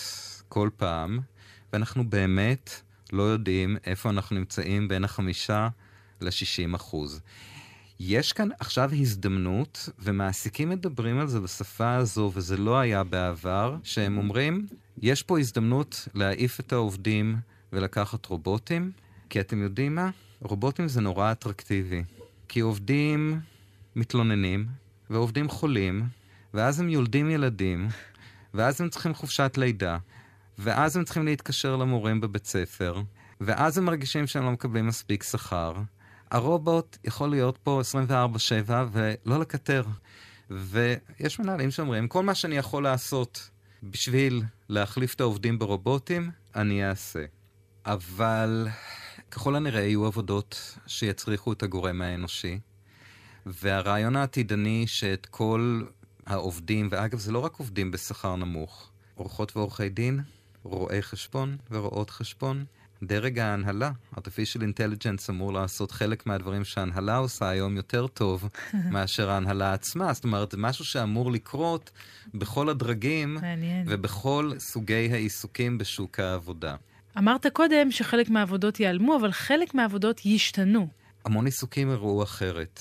כל 0.48 0.70
פעם, 0.76 1.18
ואנחנו 1.72 2.10
באמת 2.10 2.80
לא 3.12 3.22
יודעים 3.22 3.76
איפה 3.86 4.10
אנחנו 4.10 4.36
נמצאים 4.36 4.88
בין 4.88 5.04
החמישה 5.04 5.68
ל-60 6.20 6.76
אחוז. 6.76 7.20
יש 8.00 8.32
כאן 8.32 8.48
עכשיו 8.60 8.90
הזדמנות, 8.92 9.88
ומעסיקים 9.98 10.68
מדברים 10.68 11.18
על 11.18 11.26
זה 11.26 11.40
בשפה 11.40 11.94
הזו, 11.94 12.30
וזה 12.34 12.56
לא 12.56 12.78
היה 12.78 13.04
בעבר, 13.04 13.76
שהם 13.82 14.18
אומרים, 14.18 14.66
יש 15.02 15.22
פה 15.22 15.38
הזדמנות 15.38 16.08
להעיף 16.14 16.60
את 16.60 16.72
העובדים 16.72 17.36
ולקחת 17.72 18.26
רובוטים, 18.26 18.90
כי 19.30 19.40
אתם 19.40 19.62
יודעים 19.62 19.94
מה? 19.94 20.10
רובוטים 20.40 20.88
זה 20.88 21.00
נורא 21.00 21.32
אטרקטיבי. 21.32 22.02
כי 22.48 22.60
עובדים 22.60 23.40
מתלוננים, 23.96 24.66
ועובדים 25.10 25.48
חולים, 25.48 26.02
ואז 26.54 26.80
הם 26.80 26.88
יולדים 26.88 27.30
ילדים, 27.30 27.88
ואז 28.54 28.80
הם 28.80 28.88
צריכים 28.88 29.14
חופשת 29.14 29.54
לידה, 29.56 29.98
ואז 30.58 30.96
הם 30.96 31.04
צריכים 31.04 31.24
להתקשר 31.24 31.76
למורים 31.76 32.20
בבית 32.20 32.46
ספר, 32.46 33.02
ואז 33.40 33.78
הם 33.78 33.84
מרגישים 33.84 34.26
שהם 34.26 34.44
לא 34.44 34.50
מקבלים 34.50 34.86
מספיק 34.86 35.22
שכר. 35.22 35.74
הרובוט 36.30 36.98
יכול 37.04 37.30
להיות 37.30 37.58
פה 37.58 37.80
24-7 38.68 38.70
ולא 38.92 39.40
לקטר. 39.40 39.82
ויש 40.50 41.38
מנהלים 41.38 41.70
שאומרים, 41.70 42.08
כל 42.08 42.22
מה 42.22 42.34
שאני 42.34 42.56
יכול 42.56 42.82
לעשות 42.82 43.50
בשביל 43.82 44.42
להחליף 44.68 45.14
את 45.14 45.20
העובדים 45.20 45.58
ברובוטים, 45.58 46.30
אני 46.56 46.88
אעשה. 46.88 47.24
אבל 47.86 48.68
ככל 49.30 49.56
הנראה 49.56 49.80
יהיו 49.80 50.06
עבודות 50.06 50.78
שיצריכו 50.86 51.52
את 51.52 51.62
הגורם 51.62 52.02
האנושי, 52.02 52.60
והרעיון 53.46 54.16
העתידני 54.16 54.84
שאת 54.86 55.26
כל 55.26 55.82
העובדים, 56.26 56.88
ואגב, 56.90 57.18
זה 57.18 57.32
לא 57.32 57.38
רק 57.38 57.56
עובדים 57.56 57.90
בשכר 57.90 58.36
נמוך, 58.36 58.90
עורכות 59.14 59.56
ועורכי 59.56 59.88
דין, 59.88 60.20
רואי 60.64 61.02
חשבון 61.02 61.56
ורואות 61.70 62.10
חשבון, 62.10 62.64
דרג 63.02 63.38
ההנהלה, 63.38 63.90
artificial 64.14 64.60
intelligence 64.60 65.30
אמור 65.30 65.52
לעשות 65.52 65.90
חלק 65.90 66.26
מהדברים 66.26 66.64
שההנהלה 66.64 67.16
עושה 67.16 67.48
היום 67.48 67.76
יותר 67.76 68.06
טוב 68.06 68.48
מאשר 68.92 69.30
ההנהלה 69.30 69.72
עצמה. 69.72 70.12
זאת 70.12 70.24
אומרת, 70.24 70.50
זה 70.50 70.56
משהו 70.56 70.84
שאמור 70.84 71.32
לקרות 71.32 71.90
בכל 72.34 72.68
הדרגים 72.68 73.34
מעניין. 73.34 73.86
ובכל 73.88 74.52
סוגי 74.58 75.08
העיסוקים 75.12 75.78
בשוק 75.78 76.20
העבודה. 76.20 76.76
אמרת 77.18 77.46
קודם 77.46 77.90
שחלק 77.90 78.30
מהעבודות 78.30 78.80
ייעלמו, 78.80 79.16
אבל 79.16 79.32
חלק 79.32 79.74
מהעבודות 79.74 80.26
ישתנו. 80.26 80.88
המון 81.24 81.46
עיסוקים 81.46 81.90
הראו 81.90 82.22
אחרת. 82.22 82.80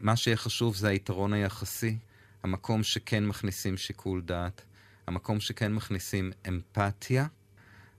מה 0.00 0.16
שיהיה 0.16 0.36
חשוב 0.36 0.76
זה 0.76 0.88
היתרון 0.88 1.32
היחסי, 1.32 1.96
המקום 2.42 2.82
שכן 2.82 3.26
מכניסים 3.26 3.76
שיקול 3.76 4.22
דעת, 4.22 4.62
המקום 5.06 5.40
שכן 5.40 5.72
מכניסים 5.72 6.32
אמפתיה, 6.48 7.26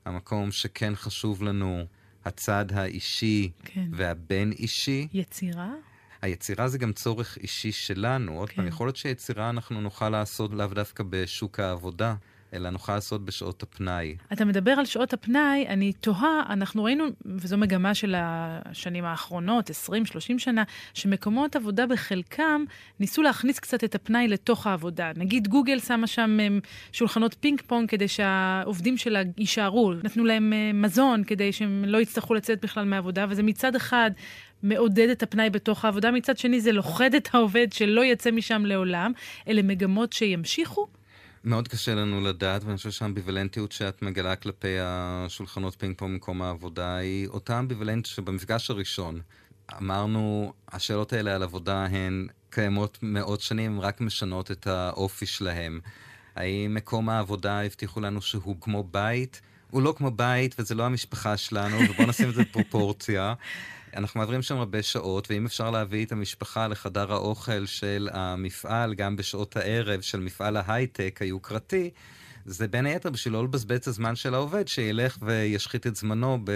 המקום 0.06 0.52
שכן 0.52 0.96
חשוב 0.96 1.44
לנו 1.44 1.86
הצד 2.26 2.66
האישי 2.74 3.52
כן. 3.64 3.90
והבין-אישי. 3.92 5.08
יצירה? 5.14 5.74
היצירה 6.22 6.68
זה 6.68 6.78
גם 6.78 6.94
צורך 6.94 7.38
אישי 7.38 7.72
שלנו. 7.72 8.40
עוד 8.40 8.50
כן. 8.50 8.56
פעם, 8.56 8.68
יכול 8.68 8.88
להיות 8.88 8.96
שיצירה 8.96 9.50
אנחנו 9.50 9.82
נוכל 9.82 10.10
לעשות 10.10 10.54
לאו 10.54 10.68
דווקא 10.68 11.04
בשוק 11.10 11.60
העבודה, 11.60 12.16
אלא 12.54 12.70
נוכל 12.70 12.96
לעשות 12.96 13.26
בשעות 13.26 13.64
הפנאי. 13.64 14.16
אתה 14.34 14.46
מדבר 14.46 14.72
על 14.72 14.86
שעות 14.86 15.14
הפנאי, 15.14 15.68
אני 15.68 15.94
תוהה, 15.94 16.44
אנחנו 16.50 16.84
ראינו, 16.84 17.06
וזו 17.26 17.58
מגמה 17.58 17.94
של 17.94 18.16
השנים 18.18 19.06
האחרונות, 19.06 19.70
20-30 19.70 19.74
שנה, 20.38 20.64
שמקומות 20.94 21.56
עבודה 21.56 21.86
בחלקם 21.86 22.64
ניסו 23.00 23.22
להכניס 23.22 23.60
קצת 23.60 23.84
את 23.84 23.96
הפנאי 23.96 24.28
לתוך 24.28 24.68
העבודה. 24.68 25.12
נגיד 25.16 25.48
גוגל 25.48 25.80
שמה 25.80 26.08
שם 26.08 26.40
הם, 26.40 26.60
שולחנות 26.92 27.36
פינג 27.40 27.62
פונג 27.62 27.90
כדי 27.90 28.08
שהעובדים 28.08 28.98
שלה 28.98 29.22
יישארו, 29.38 29.94
נתנו 30.04 30.26
להם 30.26 30.54
אה, 30.54 30.72
מזון 30.74 31.24
כדי 31.24 31.52
שהם 31.52 31.86
לא 31.88 31.98
יצטרכו 31.98 32.34
לצאת 32.34 32.62
בכלל 32.62 32.86
מהעבודה, 32.86 33.26
וזה 33.30 33.44
מצד 33.44 33.76
אחד 33.76 34.12
מעודד 34.64 35.10
את 35.10 35.24
הפנאי 35.24 35.50
בתוך 35.50 35.86
העבודה, 35.86 36.12
מצד 36.12 36.38
שני 36.38 36.62
זה 36.62 36.72
לוכד 36.72 37.16
את 37.16 37.30
העובד 37.36 37.68
שלא 37.74 38.06
יצא 38.06 38.32
משם 38.32 38.66
לעולם. 38.66 39.12
אלה 39.48 39.62
מגמות 39.62 40.14
שימשיכו? 40.14 40.88
מאוד 41.48 41.68
קשה 41.68 41.96
לנו 41.96 42.22
לדעת, 42.22 42.64
ואני 42.64 42.78
חושב 42.78 42.92
שהאמביוולנטיות 42.92 43.72
שאת 43.72 44.02
מגלה 44.02 44.36
כלפי 44.36 44.78
השולחנות 44.82 45.76
פינג 45.76 45.98
פונג 45.98 46.14
במקום 46.14 46.42
העבודה 46.42 46.96
היא 46.96 47.28
אותה 47.28 47.60
אמביוולנטיות 47.60 48.06
שבמפגש 48.06 48.70
הראשון 48.70 49.22
אמרנו, 49.78 50.54
השאלות 50.72 51.14
האלה 51.14 51.36
על 51.36 51.44
עבודה 51.44 51.86
הן 51.86 52.28
קיימות 52.50 52.98
מאות 53.02 53.42
שנים, 53.42 53.82
רק 53.82 54.02
משנות 54.02 54.52
את 54.52 54.68
האופי 54.68 55.26
שלהם. 55.26 55.80
האם 56.36 56.74
מקום 56.74 57.10
העבודה 57.10 57.62
הבטיחו 57.62 58.00
לנו 58.02 58.22
שהוא 58.22 58.56
כמו 58.62 58.84
בית? 58.84 59.42
הוא 59.72 59.82
לא 59.82 59.94
כמו 59.98 60.12
בית 60.12 60.56
וזה 60.60 60.76
לא 60.76 60.84
המשפחה 60.84 61.38
שלנו, 61.38 61.78
ובואו 61.90 62.08
נשים 62.08 62.30
את 62.30 62.36
זה 62.36 62.42
בפרופורציה. 62.42 63.34
אנחנו 63.98 64.20
מעבירים 64.20 64.42
שם 64.42 64.58
הרבה 64.58 64.84
שעות, 64.84 65.28
ואם 65.32 65.46
אפשר 65.46 65.72
להביא 65.72 66.06
את 66.06 66.12
המשפחה 66.12 66.68
לחדר 66.68 67.14
האוכל 67.14 67.66
של 67.66 68.10
המפעל, 68.12 68.94
גם 68.94 69.16
בשעות 69.16 69.58
הערב 69.58 70.02
של 70.02 70.20
מפעל 70.20 70.58
ההייטק 70.58 71.20
היוקרתי, 71.22 71.90
זה 72.46 72.68
בין 72.68 72.86
היתר 72.86 73.10
בשביל 73.10 73.34
לא 73.34 73.44
לבזבז 73.44 73.78
את 73.78 73.88
הזמן 73.88 74.16
של 74.16 74.34
העובד, 74.34 74.68
שילך 74.68 75.18
וישחית 75.22 75.88
את 75.88 75.96
זמנו 75.96 76.40
ב... 76.44 76.52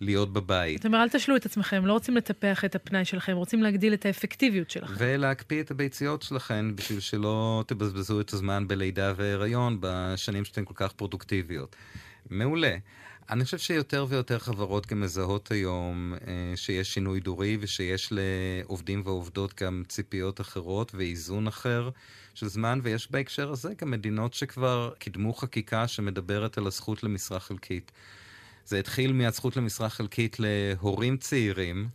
להיות 0.00 0.32
בבית. 0.32 0.78
זאת 0.78 0.86
אומרת, 0.86 1.00
אל 1.00 1.18
תשלו 1.18 1.36
את 1.36 1.46
עצמכם, 1.46 1.86
לא 1.86 1.92
רוצים 1.92 2.16
לטפח 2.16 2.64
את 2.64 2.74
הפנאי 2.74 3.04
שלכם, 3.04 3.36
רוצים 3.36 3.62
להגדיל 3.62 3.94
את 3.94 4.06
האפקטיביות 4.06 4.70
שלכם. 4.70 4.94
ולהקפיא 4.98 5.60
את 5.60 5.70
הביציות 5.70 6.22
שלכם, 6.22 6.72
בשביל 6.76 7.00
שלא 7.00 7.64
תבזבזו 7.66 8.20
את 8.20 8.32
הזמן 8.32 8.68
בלידה 8.68 9.12
והיריון 9.16 9.78
בשנים 9.80 10.44
שאתן 10.44 10.64
כל 10.64 10.74
כך 10.76 10.92
פרודוקטיביות. 10.92 11.76
מעולה. 12.30 12.76
אני 13.30 13.44
חושב 13.44 13.58
שיותר 13.58 14.06
ויותר 14.08 14.38
חברות 14.38 14.86
גם 14.86 15.00
מזהות 15.00 15.50
היום 15.50 16.14
אה, 16.14 16.56
שיש 16.56 16.94
שינוי 16.94 17.20
דורי 17.20 17.56
ושיש 17.60 18.12
לעובדים 18.12 19.02
ועובדות 19.04 19.62
גם 19.62 19.82
ציפיות 19.88 20.40
אחרות 20.40 20.94
ואיזון 20.94 21.46
אחר 21.46 21.90
של 22.34 22.48
זמן, 22.48 22.80
ויש 22.82 23.10
בהקשר 23.10 23.50
הזה 23.50 23.72
גם 23.80 23.90
מדינות 23.90 24.34
שכבר 24.34 24.92
קידמו 24.98 25.34
חקיקה 25.34 25.88
שמדברת 25.88 26.58
על 26.58 26.66
הזכות 26.66 27.02
למשרה 27.02 27.40
חלקית. 27.40 27.92
זה 28.66 28.78
התחיל 28.78 29.12
מהזכות 29.12 29.56
למשרה 29.56 29.88
חלקית 29.88 30.36
להורים 30.38 31.16
צעירים, 31.16 31.88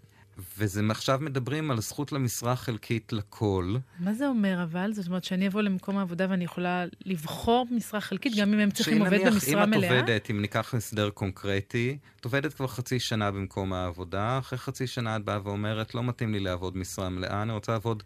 וזה 0.57 0.81
עכשיו 0.89 1.19
מדברים 1.21 1.71
על 1.71 1.81
זכות 1.81 2.11
למשרה 2.11 2.55
חלקית 2.55 3.13
לכל. 3.13 3.75
מה 3.99 4.13
זה 4.13 4.27
אומר 4.27 4.63
אבל? 4.63 4.93
זאת 4.93 5.07
אומרת 5.07 5.23
שאני 5.23 5.47
אבוא 5.47 5.61
למקום 5.61 5.97
העבודה 5.97 6.27
ואני 6.29 6.43
יכולה 6.43 6.85
לבחור 7.05 7.67
משרה 7.71 8.01
חלקית, 8.01 8.33
גם 8.37 8.53
אם 8.53 8.59
הם 8.59 8.71
צריכים 8.71 9.01
עובד 9.01 9.19
במשרה 9.25 9.63
אם 9.63 9.69
מלאה? 9.69 9.89
אם 9.89 9.95
את 9.95 9.99
עובדת, 9.99 10.31
אם 10.31 10.41
ניקח 10.41 10.73
הסדר 10.73 11.09
קונקרטי, 11.09 11.97
את 12.19 12.25
עובדת 12.25 12.53
כבר 12.53 12.67
חצי 12.67 12.99
שנה 12.99 13.31
במקום 13.31 13.73
העבודה, 13.73 14.37
אחרי 14.39 14.57
חצי 14.57 14.87
שנה 14.87 15.15
את 15.15 15.23
באה 15.23 15.39
ואומרת, 15.43 15.95
לא 15.95 16.03
מתאים 16.03 16.33
לי 16.33 16.39
לעבוד 16.39 16.77
משרה 16.77 17.09
מלאה, 17.09 17.41
אני 17.41 17.53
רוצה 17.53 17.71
לעבוד 17.71 18.03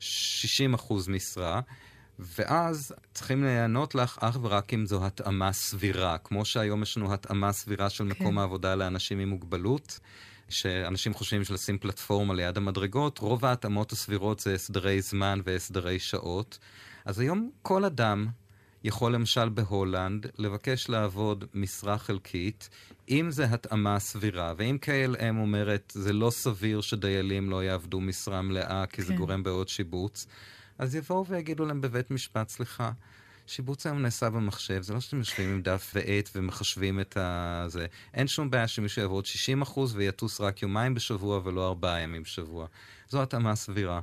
60 0.00 0.74
אחוז 0.74 1.08
משרה. 1.08 1.60
ואז 2.18 2.94
צריכים 3.14 3.44
לענות 3.44 3.94
לך 3.94 4.18
אך 4.20 4.38
ורק 4.42 4.74
אם 4.74 4.86
זו 4.86 5.06
התאמה 5.06 5.52
סבירה. 5.52 6.18
כמו 6.18 6.44
שהיום 6.44 6.82
יש 6.82 6.96
לנו 6.96 7.14
התאמה 7.14 7.52
סבירה 7.52 7.90
של 7.90 8.04
מקום 8.04 8.32
כן. 8.32 8.38
העבודה 8.38 8.74
לאנשים 8.74 9.18
עם 9.18 9.28
מוגבלות, 9.28 10.00
שאנשים 10.48 11.14
חושבים 11.14 11.44
שלשים 11.44 11.78
פלטפורמה 11.78 12.34
ליד 12.34 12.56
המדרגות, 12.56 13.18
רוב 13.18 13.44
ההתאמות 13.44 13.92
הסבירות 13.92 14.40
זה 14.40 14.54
הסדרי 14.54 15.00
זמן 15.00 15.40
והסדרי 15.44 15.98
שעות. 15.98 16.58
אז 17.04 17.20
היום 17.20 17.50
כל 17.62 17.84
אדם 17.84 18.26
יכול 18.84 19.14
למשל 19.14 19.48
בהולנד 19.48 20.26
לבקש 20.38 20.88
לעבוד 20.88 21.44
משרה 21.54 21.98
חלקית, 21.98 22.68
אם 23.10 23.30
זה 23.30 23.44
התאמה 23.44 23.98
סבירה, 23.98 24.52
ואם 24.56 24.78
KLM 24.82 25.36
אומרת 25.38 25.92
זה 25.94 26.12
לא 26.12 26.30
סביר 26.30 26.80
שדיילים 26.80 27.50
לא 27.50 27.64
יעבדו 27.64 28.00
משרה 28.00 28.42
מלאה 28.42 28.84
כי 28.86 29.02
זה 29.02 29.12
כן. 29.12 29.18
גורם 29.18 29.42
בעוד 29.42 29.68
שיבוץ, 29.68 30.26
אז 30.78 30.94
יבואו 30.94 31.26
ויגידו 31.26 31.66
להם 31.66 31.80
בבית 31.80 32.10
משפט, 32.10 32.48
סליחה, 32.48 32.92
שיבוץ 33.46 33.86
היום 33.86 34.02
נעשה 34.02 34.30
במחשב, 34.30 34.82
זה 34.82 34.94
לא 34.94 35.00
שאתם 35.00 35.18
יושבים 35.18 35.50
עם 35.50 35.62
דף 35.62 35.92
ועט 35.94 36.30
ומחשבים 36.34 37.00
את 37.00 37.16
ה... 37.16 37.64
זה. 37.68 37.86
אין 38.14 38.26
שום 38.26 38.50
בעיה 38.50 38.68
שמישהו 38.68 39.02
יעבוד 39.02 39.24
60% 39.62 39.78
ויטוס 39.94 40.40
רק 40.40 40.62
יומיים 40.62 40.94
בשבוע 40.94 41.40
ולא 41.44 41.68
ארבעה 41.68 42.00
ימים 42.00 42.22
בשבוע. 42.22 42.66
זו 43.08 43.22
התאמה 43.22 43.56
סבירה. 43.56 44.00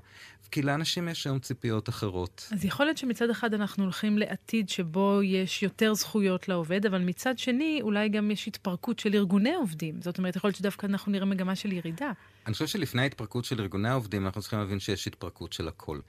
כי 0.52 0.62
לאנשים 0.62 1.08
יש 1.08 1.28
היום 1.28 1.40
ציפיות 1.40 1.90
אחרות. 1.90 2.50
אז 2.52 2.66
יכול 2.66 2.86
להיות 2.86 2.98
שמצד 2.98 3.30
אחד 3.30 3.54
אנחנו 3.54 3.84
הולכים 3.84 4.18
לעתיד 4.18 4.70
שבו 4.70 5.20
יש 5.24 5.64
יותר 5.64 5.94
זכויות 5.94 6.48
לעובד, 6.48 6.86
אבל 6.86 7.02
מצד 7.02 7.38
שני 7.38 7.80
אולי 7.82 8.10
גם 8.10 8.32
יש 8.32 8.48
התפרקות 8.48 9.00
של 9.00 9.16
ארגוני 9.16 9.54
עובדים. 9.54 10.02
זאת 10.02 10.18
אומרת, 10.18 10.36
יכול 10.36 10.48
להיות 10.48 10.58
שדווקא 10.58 10.86
אנחנו 10.86 11.12
נראה 11.12 11.26
מגמה 11.26 11.56
של 11.56 11.72
ירידה. 11.72 12.12
אני 12.46 12.54
חושב 12.54 12.68
שלפני 12.68 13.02
ההתפרקות 13.02 13.46
של 13.46 13.62
ארגוני 13.62 13.90
העובדים, 13.90 14.26
אנחנו 14.26 14.42
צריכים 14.42 14.60
להבין 14.60 14.80
שיש 14.80 15.08
התפרקות 15.08 15.54
של 15.54 15.68
הכל. 15.68 16.00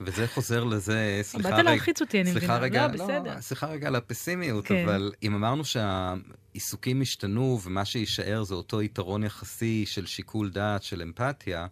וזה 0.00 0.26
חוזר 0.28 0.64
לזה, 0.64 1.20
סליחה 1.22 1.48
רגע... 1.48 1.56
באת 1.56 1.64
להלחיץ 1.64 2.00
אותי, 2.00 2.20
אני 2.20 2.30
מבינה. 2.30 2.58
רגע, 2.58 2.86
לא, 2.86 2.92
בסדר. 2.92 3.34
לא, 3.34 3.40
סליחה 3.40 3.66
רגע 3.66 3.88
על 3.88 3.96
הפסימיות, 3.96 4.66
כן. 4.66 4.88
אבל 4.88 5.12
אם 5.22 5.34
אמרנו 5.34 5.62
שהעיסוקים 5.64 7.00
השתנו 7.00 7.60
ומה 7.64 7.84
שיישאר 7.84 8.42
זה 8.42 8.54
אותו 8.54 8.82
יתרון 8.82 9.24
יחסי 9.24 9.84
של 9.86 10.06
שיקול 10.06 10.50
דעת, 10.50 10.82
של 10.82 11.02
אמפתיה, 11.02 11.66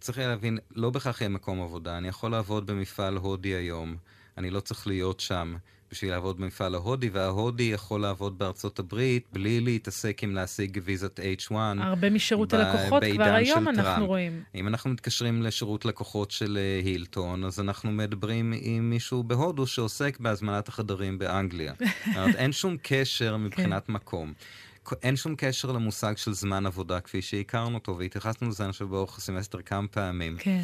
צריך 0.00 0.18
להבין, 0.18 0.58
לא 0.70 0.90
בהכרח 0.90 1.20
יהיה 1.20 1.28
מקום 1.28 1.62
עבודה. 1.62 1.98
אני 1.98 2.08
יכול 2.08 2.30
לעבוד 2.30 2.66
במפעל 2.66 3.16
הודי 3.16 3.54
היום, 3.54 3.96
אני 4.38 4.50
לא 4.50 4.60
צריך 4.60 4.86
להיות 4.86 5.20
שם. 5.20 5.56
בשביל 5.92 6.10
לעבוד 6.10 6.40
במפעל 6.40 6.74
ההודי, 6.74 7.08
וההודי 7.08 7.62
יכול 7.62 8.00
לעבוד 8.00 8.38
בארצות 8.38 8.78
הברית 8.78 9.26
בלי 9.32 9.60
להתעסק 9.60 10.22
עם 10.22 10.34
להשיג 10.34 10.80
ויזת 10.84 11.20
H1. 11.20 11.54
הרבה 11.78 12.10
משירות 12.10 12.52
הלקוחות 12.52 13.02
כבר 13.12 13.24
היום 13.24 13.68
אנחנו 13.68 13.82
טראמפ. 13.82 14.06
רואים. 14.06 14.42
אם 14.54 14.68
אנחנו 14.68 14.90
מתקשרים 14.90 15.42
לשירות 15.42 15.84
לקוחות 15.84 16.30
של 16.30 16.58
אה, 16.60 16.80
הילטון, 16.84 17.44
אז 17.44 17.60
אנחנו 17.60 17.92
מדברים 17.92 18.52
עם 18.60 18.90
מישהו 18.90 19.22
בהודו 19.22 19.66
שעוסק 19.66 20.20
בהזמנת 20.20 20.68
החדרים 20.68 21.18
באנגליה. 21.18 21.72
אומרת, 22.16 22.34
אין 22.34 22.52
שום 22.52 22.76
קשר 22.82 23.36
מבחינת 23.36 23.86
כן. 23.86 23.92
מקום. 23.92 24.32
אין 25.02 25.16
שום 25.16 25.34
קשר 25.36 25.72
למושג 25.72 26.16
של 26.16 26.32
זמן 26.32 26.66
עבודה 26.66 27.00
כפי 27.00 27.22
שהכרנו 27.22 27.74
אותו, 27.74 27.98
והתייחסנו 27.98 28.48
לזה, 28.48 28.64
אני 28.64 28.72
חושב, 28.72 28.84
באורך 28.84 29.18
הסמסטר 29.18 29.62
כמה 29.62 29.88
פעמים. 29.88 30.36
כן. 30.38 30.62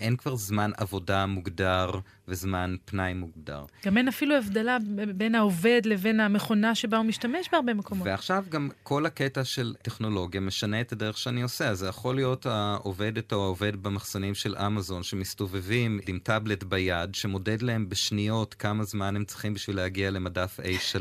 אין 0.00 0.16
כבר 0.16 0.36
זמן 0.36 0.70
עבודה 0.76 1.26
מוגדר 1.26 1.90
וזמן 2.28 2.74
פנאי 2.84 3.14
מוגדר. 3.14 3.64
גם 3.86 3.96
אין 3.96 4.08
אפילו 4.08 4.36
הבדלה 4.36 4.76
בין 5.16 5.34
העובד 5.34 5.80
לבין 5.84 6.20
המכונה 6.20 6.74
שבה 6.74 6.96
הוא 6.96 7.06
משתמש 7.06 7.48
בהרבה 7.52 7.74
מקומות. 7.74 8.06
ועכשיו 8.06 8.44
גם 8.48 8.68
כל 8.82 9.06
הקטע 9.06 9.44
של 9.44 9.74
טכנולוגיה 9.82 10.40
משנה 10.40 10.80
את 10.80 10.92
הדרך 10.92 11.18
שאני 11.18 11.42
עושה. 11.42 11.74
זה 11.74 11.86
יכול 11.86 12.14
להיות 12.14 12.46
העובדת 12.46 13.32
או 13.32 13.44
העובד 13.44 13.82
במחסנים 13.82 14.34
של 14.34 14.56
אמזון 14.56 15.02
שמסתובבים 15.02 16.00
עם 16.06 16.18
טאבלט 16.22 16.62
ביד, 16.62 17.14
שמודד 17.14 17.62
להם 17.62 17.88
בשניות 17.88 18.54
כמה 18.54 18.84
זמן 18.84 19.16
הם 19.16 19.24
צריכים 19.24 19.54
בשביל 19.54 19.76
להגיע 19.76 20.10
למדף 20.10 20.60
A3. 20.60 20.98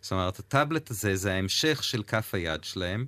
זאת 0.00 0.12
אומרת, 0.12 0.38
הטאבלט 0.38 0.90
הזה 0.90 1.16
זה 1.16 1.32
ההמשך 1.32 1.84
של 1.84 2.02
כף 2.02 2.34
היד 2.34 2.64
שלהם. 2.64 3.06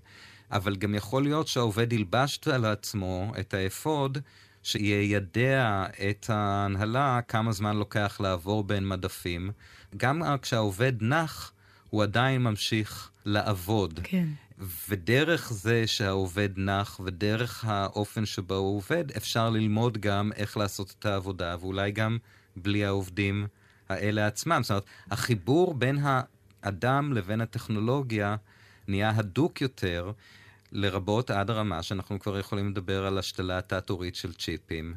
אבל 0.53 0.77
גם 0.77 0.95
יכול 0.95 1.23
להיות 1.23 1.49
שהעובד 1.49 1.93
ילבש 1.93 2.41
על 2.53 2.65
עצמו 2.65 3.33
את 3.41 3.55
האפוד 3.55 4.19
שיידע 4.63 5.87
את 6.11 6.31
ההנהלה 6.31 7.21
כמה 7.29 7.53
זמן 7.53 7.77
לוקח 7.77 8.21
לעבור 8.21 8.65
בין 8.65 8.89
מדפים. 8.89 9.51
גם 9.97 10.23
כשהעובד 10.43 10.93
נח, 11.01 11.53
הוא 11.91 12.03
עדיין 12.03 12.43
ממשיך 12.43 13.11
לעבוד. 13.25 14.01
כן. 14.03 14.27
ודרך 14.89 15.53
זה 15.53 15.87
שהעובד 15.87 16.49
נח, 16.57 17.01
ודרך 17.05 17.65
האופן 17.65 18.27
שבו 18.27 18.55
הוא 18.55 18.77
עובד, 18.77 19.05
אפשר 19.17 19.51
ללמוד 19.51 19.99
גם 19.99 20.33
איך 20.37 20.57
לעשות 20.57 20.95
את 20.99 21.07
העבודה, 21.07 21.57
ואולי 21.61 21.93
גם 21.93 22.19
בלי 22.57 22.85
העובדים 22.85 23.47
האלה 23.89 24.27
עצמם. 24.27 24.61
זאת 24.63 24.71
אומרת, 24.71 24.85
החיבור 25.11 25.75
בין 25.75 25.99
האדם 26.63 27.13
לבין 27.13 27.41
הטכנולוגיה 27.41 28.37
נהיה 28.89 29.13
הדוק 29.17 29.61
יותר, 29.61 30.13
לרבות 30.73 31.31
עד 31.31 31.51
הרמה 31.51 31.83
שאנחנו 31.83 32.19
כבר 32.21 32.39
יכולים 32.39 32.71
לדבר 32.71 33.07
על 33.07 33.19
השתלה 33.19 33.61
תת-הורית 33.61 34.15
של 34.15 34.33
צ'יפים. 34.33 34.95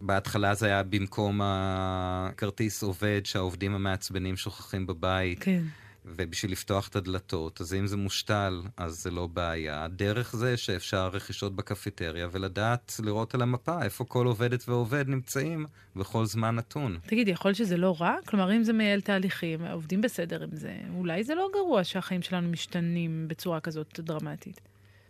בהתחלה 0.00 0.54
זה 0.54 0.66
היה 0.66 0.82
במקום 0.82 1.40
הכרטיס 1.42 2.82
עובד 2.82 3.20
שהעובדים 3.24 3.74
המעצבנים 3.74 4.36
שוכחים 4.36 4.86
בבית. 4.86 5.38
כן. 5.42 5.62
ובשביל 6.16 6.52
לפתוח 6.52 6.88
את 6.88 6.96
הדלתות, 6.96 7.60
אז 7.60 7.74
אם 7.74 7.86
זה 7.86 7.96
מושתל, 7.96 8.62
אז 8.76 9.02
זה 9.02 9.10
לא 9.10 9.26
בעיה. 9.26 9.88
דרך 9.88 10.36
זה 10.36 10.56
שאפשר 10.56 11.08
רכישות 11.08 11.56
בקפיטריה 11.56 12.28
ולדעת, 12.32 13.00
לראות 13.04 13.34
על 13.34 13.42
המפה 13.42 13.82
איפה 13.82 14.04
כל 14.04 14.26
עובדת 14.26 14.68
ועובד 14.68 15.08
נמצאים 15.08 15.66
בכל 15.96 16.26
זמן 16.26 16.54
נתון. 16.54 16.98
תגיד, 17.06 17.28
יכול 17.28 17.54
שזה 17.54 17.76
לא 17.76 17.96
רע? 18.00 18.16
כלומר, 18.26 18.56
אם 18.56 18.64
זה 18.64 18.72
מייעל 18.72 19.00
תהליכים, 19.00 19.64
עובדים 19.64 20.00
בסדר 20.00 20.42
עם 20.42 20.50
זה, 20.52 20.76
אולי 20.94 21.24
זה 21.24 21.34
לא 21.34 21.48
גרוע 21.52 21.84
שהחיים 21.84 22.22
שלנו 22.22 22.48
משתנים 22.48 23.28
בצורה 23.28 23.60
כזאת 23.60 24.00
דרמטית. 24.00 24.60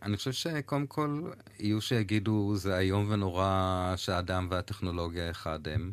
אני 0.02 0.16
חושב 0.16 0.32
שקודם 0.32 0.86
כל, 0.86 1.30
יהיו 1.58 1.80
שיגידו 1.80 2.56
זה 2.56 2.78
איום 2.78 3.06
ונורא 3.10 3.94
שהאדם 3.96 4.46
והטכנולוגיה 4.50 5.30
אחד 5.30 5.68
הם, 5.68 5.92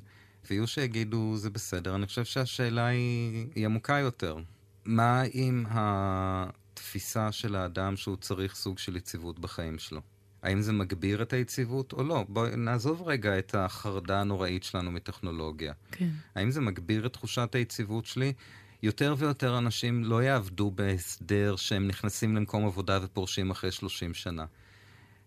ויהיו 0.49 0.67
שיגידו 0.67 1.37
זה 1.37 1.49
בסדר. 1.49 1.95
אני 1.95 2.05
חושב 2.05 2.25
שהשאלה 2.25 2.85
היא, 2.85 3.47
היא 3.55 3.65
עמוקה 3.65 3.93
יותר. 3.93 4.37
מה 4.85 5.23
עם 5.33 5.65
התפיסה 5.69 7.31
של 7.31 7.55
האדם 7.55 7.95
שהוא 7.97 8.17
צריך 8.17 8.55
סוג 8.55 8.77
של 8.77 8.95
יציבות 8.95 9.39
בחיים 9.39 9.79
שלו? 9.79 10.01
האם 10.43 10.61
זה 10.61 10.73
מגביר 10.73 11.21
את 11.21 11.33
היציבות 11.33 11.93
או 11.93 12.03
לא? 12.03 12.25
בואי 12.29 12.55
נעזוב 12.55 13.07
רגע 13.07 13.39
את 13.39 13.55
החרדה 13.55 14.21
הנוראית 14.21 14.63
שלנו 14.63 14.91
מטכנולוגיה. 14.91 15.73
כן. 15.91 16.09
האם 16.35 16.51
זה 16.51 16.61
מגביר 16.61 17.05
את 17.05 17.13
תחושת 17.13 17.55
היציבות 17.55 18.05
שלי? 18.05 18.33
יותר 18.83 19.15
ויותר 19.17 19.57
אנשים 19.57 20.03
לא 20.03 20.23
יעבדו 20.23 20.71
בהסדר 20.71 21.55
שהם 21.55 21.87
נכנסים 21.87 22.35
למקום 22.35 22.65
עבודה 22.65 22.99
ופורשים 23.01 23.51
אחרי 23.51 23.71
30 23.71 24.13
שנה, 24.13 24.45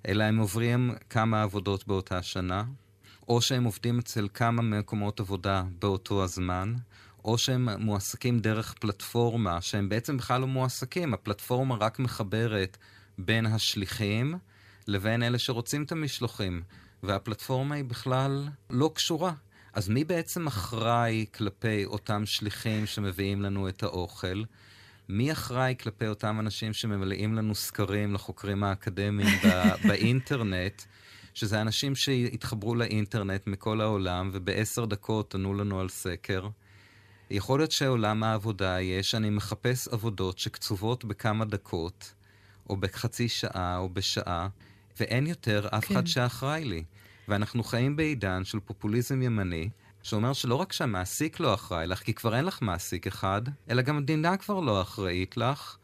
אלא 0.08 0.24
הם 0.24 0.38
עוברים 0.38 0.94
כמה 1.10 1.42
עבודות 1.42 1.86
באותה 1.86 2.22
שנה, 2.22 2.64
או 3.28 3.40
שהם 3.40 3.64
עובדים 3.64 3.98
אצל 3.98 4.28
כמה 4.34 4.62
מקומות 4.62 5.20
עבודה 5.20 5.62
באותו 5.78 6.24
הזמן, 6.24 6.74
או 7.24 7.38
שהם 7.38 7.68
מועסקים 7.78 8.38
דרך 8.38 8.74
פלטפורמה, 8.80 9.60
שהם 9.60 9.88
בעצם 9.88 10.16
בכלל 10.16 10.40
לא 10.40 10.46
מועסקים, 10.46 11.14
הפלטפורמה 11.14 11.74
רק 11.74 11.98
מחברת 11.98 12.76
בין 13.18 13.46
השליחים 13.46 14.38
לבין 14.86 15.22
אלה 15.22 15.38
שרוצים 15.38 15.82
את 15.82 15.92
המשלוחים, 15.92 16.62
והפלטפורמה 17.02 17.74
היא 17.74 17.84
בכלל 17.84 18.48
לא 18.70 18.90
קשורה. 18.94 19.32
אז 19.78 19.88
מי 19.88 20.04
בעצם 20.04 20.46
אחראי 20.46 21.26
כלפי 21.34 21.84
אותם 21.84 22.26
שליחים 22.26 22.86
שמביאים 22.86 23.42
לנו 23.42 23.68
את 23.68 23.82
האוכל? 23.82 24.42
מי 25.08 25.32
אחראי 25.32 25.74
כלפי 25.80 26.06
אותם 26.06 26.40
אנשים 26.40 26.72
שממלאים 26.72 27.34
לנו 27.34 27.54
סקרים 27.54 28.14
לחוקרים 28.14 28.64
האקדמיים 28.64 29.38
באינטרנט, 29.88 30.82
שזה 31.34 31.60
אנשים 31.60 31.94
שהתחברו 31.94 32.74
לאינטרנט 32.74 33.46
מכל 33.46 33.80
העולם 33.80 34.30
ובעשר 34.32 34.84
דקות 34.84 35.34
ענו 35.34 35.54
לנו 35.54 35.80
על 35.80 35.88
סקר? 35.88 36.48
יכול 37.30 37.60
להיות 37.60 37.72
שעולם 37.72 38.22
העבודה 38.22 38.80
יהיה 38.80 39.02
שאני 39.02 39.30
מחפש 39.30 39.88
עבודות 39.88 40.38
שקצובות 40.38 41.04
בכמה 41.04 41.44
דקות, 41.44 42.14
או 42.70 42.76
בחצי 42.76 43.28
שעה, 43.28 43.76
או 43.76 43.88
בשעה, 43.88 44.48
ואין 45.00 45.26
יותר 45.26 45.68
אף 45.70 45.84
כן. 45.84 45.94
אחד 45.94 46.06
שאחראי 46.06 46.64
לי. 46.64 46.84
ואנחנו 47.28 47.64
חיים 47.64 47.96
בעידן 47.96 48.44
של 48.44 48.60
פופוליזם 48.60 49.22
ימני, 49.22 49.68
שאומר 50.02 50.32
שלא 50.32 50.54
רק 50.54 50.72
שהמעסיק 50.72 51.40
לא 51.40 51.54
אחראי 51.54 51.86
לך, 51.86 52.02
כי 52.02 52.14
כבר 52.14 52.36
אין 52.36 52.44
לך 52.44 52.62
מעסיק 52.62 53.06
אחד, 53.06 53.42
אלא 53.70 53.82
גם 53.82 53.96
המדינה 53.96 54.36
כבר 54.36 54.60
לא 54.60 54.82
אחראית 54.82 55.36
לך, 55.36 55.76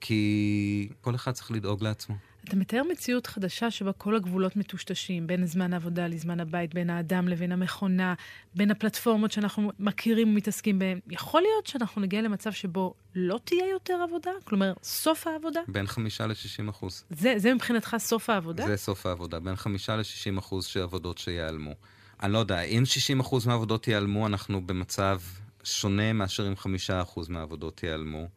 כי 0.00 0.88
כל 1.00 1.14
אחד 1.14 1.32
צריך 1.32 1.50
לדאוג 1.50 1.82
לעצמו. 1.82 2.16
אתה 2.48 2.56
מתאר 2.56 2.82
מציאות 2.90 3.26
חדשה 3.26 3.70
שבה 3.70 3.92
כל 3.92 4.16
הגבולות 4.16 4.56
מטושטשים, 4.56 5.26
בין 5.26 5.46
זמן 5.46 5.72
העבודה 5.72 6.06
לזמן 6.06 6.40
הבית, 6.40 6.74
בין 6.74 6.90
האדם 6.90 7.28
לבין 7.28 7.52
המכונה, 7.52 8.14
בין 8.54 8.70
הפלטפורמות 8.70 9.32
שאנחנו 9.32 9.72
מכירים 9.78 10.28
ומתעסקים 10.28 10.78
בהן. 10.78 11.00
יכול 11.10 11.40
להיות 11.40 11.66
שאנחנו 11.66 12.02
נגיע 12.02 12.22
למצב 12.22 12.52
שבו 12.52 12.94
לא 13.14 13.40
תהיה 13.44 13.68
יותר 13.70 13.94
עבודה? 14.02 14.30
כלומר, 14.44 14.72
סוף 14.82 15.26
העבודה? 15.26 15.60
בין 15.68 15.86
חמישה 15.86 16.26
לשישים 16.26 16.68
אחוז. 16.68 17.04
זה, 17.10 17.34
זה 17.36 17.54
מבחינתך 17.54 17.96
סוף 17.98 18.30
העבודה? 18.30 18.66
זה 18.66 18.76
סוף 18.76 19.06
העבודה, 19.06 19.40
בין 19.40 19.56
חמישה 19.56 19.96
לשישים 19.96 20.38
אחוז 20.38 20.64
של 20.64 20.82
עבודות 20.82 21.18
שיעלמו. 21.18 21.74
אני 22.22 22.32
לא 22.32 22.38
יודע, 22.38 22.60
אם 22.60 22.82
שישים 22.84 23.20
אחוז 23.20 23.46
מהעבודות 23.46 23.88
ייעלמו, 23.88 24.26
אנחנו 24.26 24.66
במצב 24.66 25.20
שונה 25.64 26.12
מאשר 26.12 26.48
אם 26.48 26.56
חמישה 26.56 27.02
אחוז 27.02 27.28
מהעבודות 27.28 27.82
ייעלמו. 27.82 28.28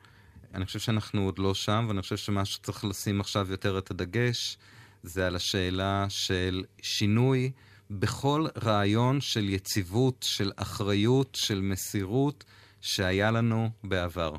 אני 0.53 0.65
חושב 0.65 0.79
שאנחנו 0.79 1.25
עוד 1.25 1.39
לא 1.39 1.53
שם, 1.53 1.85
ואני 1.87 2.01
חושב 2.01 2.17
שמה 2.17 2.45
שצריך 2.45 2.85
לשים 2.85 3.21
עכשיו 3.21 3.51
יותר 3.51 3.77
את 3.77 3.91
הדגש, 3.91 4.57
זה 5.03 5.27
על 5.27 5.35
השאלה 5.35 6.05
של 6.09 6.63
שינוי 6.81 7.51
בכל 7.91 8.45
רעיון 8.63 9.21
של 9.21 9.49
יציבות, 9.49 10.25
של 10.27 10.51
אחריות, 10.55 11.37
של 11.41 11.61
מסירות, 11.61 12.43
שהיה 12.81 13.31
לנו 13.31 13.69
בעבר. 13.83 14.33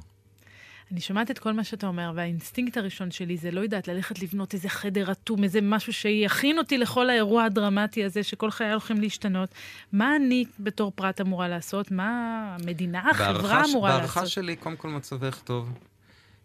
אני 0.92 1.00
שומעת 1.00 1.30
את 1.30 1.38
כל 1.38 1.52
מה 1.52 1.64
שאתה 1.64 1.86
אומר, 1.86 2.12
והאינסטינקט 2.14 2.76
הראשון 2.76 3.10
שלי 3.10 3.36
זה 3.36 3.50
לא 3.50 3.60
יודעת 3.60 3.88
ללכת 3.88 4.22
לבנות 4.22 4.54
איזה 4.54 4.68
חדר 4.68 5.12
אטום, 5.12 5.44
איזה 5.44 5.60
משהו 5.60 5.92
שיכין 5.92 6.58
אותי 6.58 6.78
לכל 6.78 7.10
האירוע 7.10 7.44
הדרמטי 7.44 8.04
הזה, 8.04 8.22
שכל 8.22 8.50
חיי 8.50 8.70
הולכים 8.70 9.00
להשתנות. 9.00 9.54
מה 9.92 10.16
אני 10.16 10.44
בתור 10.58 10.92
פרט 10.94 11.20
אמורה 11.20 11.48
לעשות? 11.48 11.90
מה 11.90 12.42
המדינה, 12.60 13.10
החברה 13.10 13.64
אמורה 13.64 13.90
לעשות? 13.90 14.00
בהערכה 14.00 14.26
שלי, 14.26 14.56
קודם 14.56 14.76
כל 14.76 14.88
מצבך 14.88 15.40
טוב. 15.44 15.72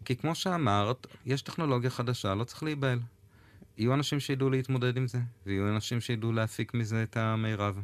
כי 0.08 0.16
כמו 0.16 0.34
שאמרת, 0.34 1.06
יש 1.26 1.42
טכנולוגיה 1.42 1.90
חדשה, 1.90 2.34
לא 2.34 2.44
צריך 2.44 2.62
להיבהל. 2.62 2.98
יהיו 3.78 3.94
אנשים 3.94 4.20
שידעו 4.20 4.50
להתמודד 4.50 4.96
עם 4.96 5.06
זה, 5.06 5.18
ויהיו 5.46 5.68
אנשים 5.68 6.00
שידעו 6.00 6.32
להפיק 6.32 6.74
מזה 6.74 7.02
את 7.02 7.16
המירב. 7.16 7.82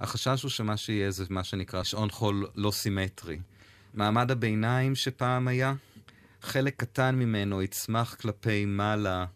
החשש 0.00 0.42
הוא 0.42 0.50
שמה 0.50 0.76
שיהיה 0.76 1.10
זה 1.10 1.24
מה 1.30 1.44
שנקרא 1.44 1.82
שעון 1.82 2.10
חול 2.10 2.46
לא 2.54 2.70
סימטרי. 2.70 3.38
מעמד 3.94 4.30
הביניים 4.30 4.94
שפעם 4.94 5.48
היה, 5.48 5.74
חלק 6.42 6.74
קטן 6.76 7.14
ממנו 7.14 7.62
יצמח 7.62 8.14
כלפי 8.14 8.64
מעלה 8.64 9.26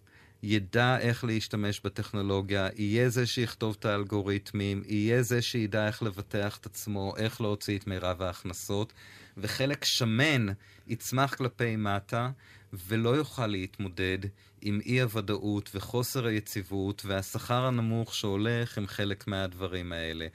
ידע 0.42 0.98
איך 0.98 1.24
להשתמש 1.24 1.80
בטכנולוגיה, 1.84 2.68
יהיה 2.76 3.08
זה 3.08 3.26
שיכתוב 3.26 3.76
את 3.78 3.84
האלגוריתמים, 3.84 4.82
יהיה 4.86 5.22
זה 5.22 5.42
שידע 5.42 5.86
איך 5.86 6.02
לבטח 6.02 6.56
את 6.56 6.66
עצמו, 6.66 7.14
איך 7.16 7.40
להוציא 7.40 7.78
את 7.78 7.86
מירב 7.86 8.22
ההכנסות, 8.22 8.92
וחלק 9.36 9.84
שמן 9.84 10.46
יצמח 10.86 11.34
כלפי 11.34 11.76
מטה, 11.76 12.30
ולא 12.72 13.10
יוכל 13.16 13.46
להתמודד 13.46 14.18
עם 14.62 14.80
אי-הוודאות 14.86 15.70
וחוסר 15.74 16.26
היציבות 16.26 17.02
והשכר 17.06 17.64
הנמוך 17.64 18.14
שהולך 18.14 18.78
עם 18.78 18.86
חלק 18.86 19.26
מהדברים 19.26 19.92
האלה. 19.92 20.26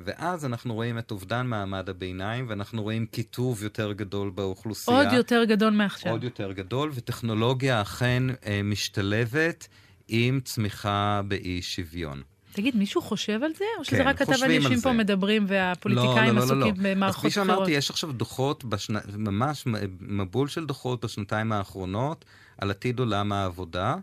ואז 0.00 0.44
אנחנו 0.44 0.74
רואים 0.74 0.98
את 0.98 1.10
אובדן 1.10 1.46
מעמד 1.46 1.88
הביניים, 1.88 2.46
ואנחנו 2.48 2.82
רואים 2.82 3.06
קיטוב 3.06 3.62
יותר 3.62 3.92
גדול 3.92 4.30
באוכלוסייה. 4.30 4.96
עוד 4.96 5.12
יותר 5.12 5.44
גדול 5.44 5.70
מעכשיו. 5.72 6.12
עוד 6.12 6.24
יותר 6.24 6.52
גדול, 6.52 6.90
וטכנולוגיה 6.94 7.82
אכן 7.82 8.22
אה, 8.46 8.60
משתלבת 8.64 9.68
עם 10.08 10.40
צמיחה 10.44 11.20
באי 11.28 11.62
שוויון. 11.62 12.22
תגיד, 12.52 12.76
מישהו 12.76 13.02
חושב 13.02 13.42
על 13.42 13.50
זה? 13.58 13.64
או 13.78 13.84
שזה 13.84 13.96
כן, 13.96 14.06
רק 14.08 14.16
כתב 14.16 14.32
חושבים 14.32 14.50
על 14.50 14.56
אנשים 14.56 14.76
זה. 14.76 14.82
פה 14.82 14.92
מדברים 14.92 15.44
והפוליטיקאים 15.48 16.36
לא, 16.36 16.42
לא, 16.42 16.48
לא, 16.48 16.56
לא, 16.56 16.66
עסוקים 16.66 16.84
לא. 16.84 16.90
במערכות 16.90 17.24
אז 17.24 17.32
כפי 17.32 17.40
בחירות? 17.40 17.56
שאמרתי, 17.56 17.70
יש 17.70 17.90
עכשיו 17.90 18.12
דוחות, 18.12 18.64
בשנה, 18.64 19.00
ממש 19.16 19.64
מבול 20.00 20.48
של 20.48 20.66
דוחות 20.66 21.04
בשנתיים 21.04 21.52
האחרונות 21.52 22.24
על 22.58 22.70
עתיד 22.70 22.98
עולם 22.98 23.32
העבודה, 23.32 23.96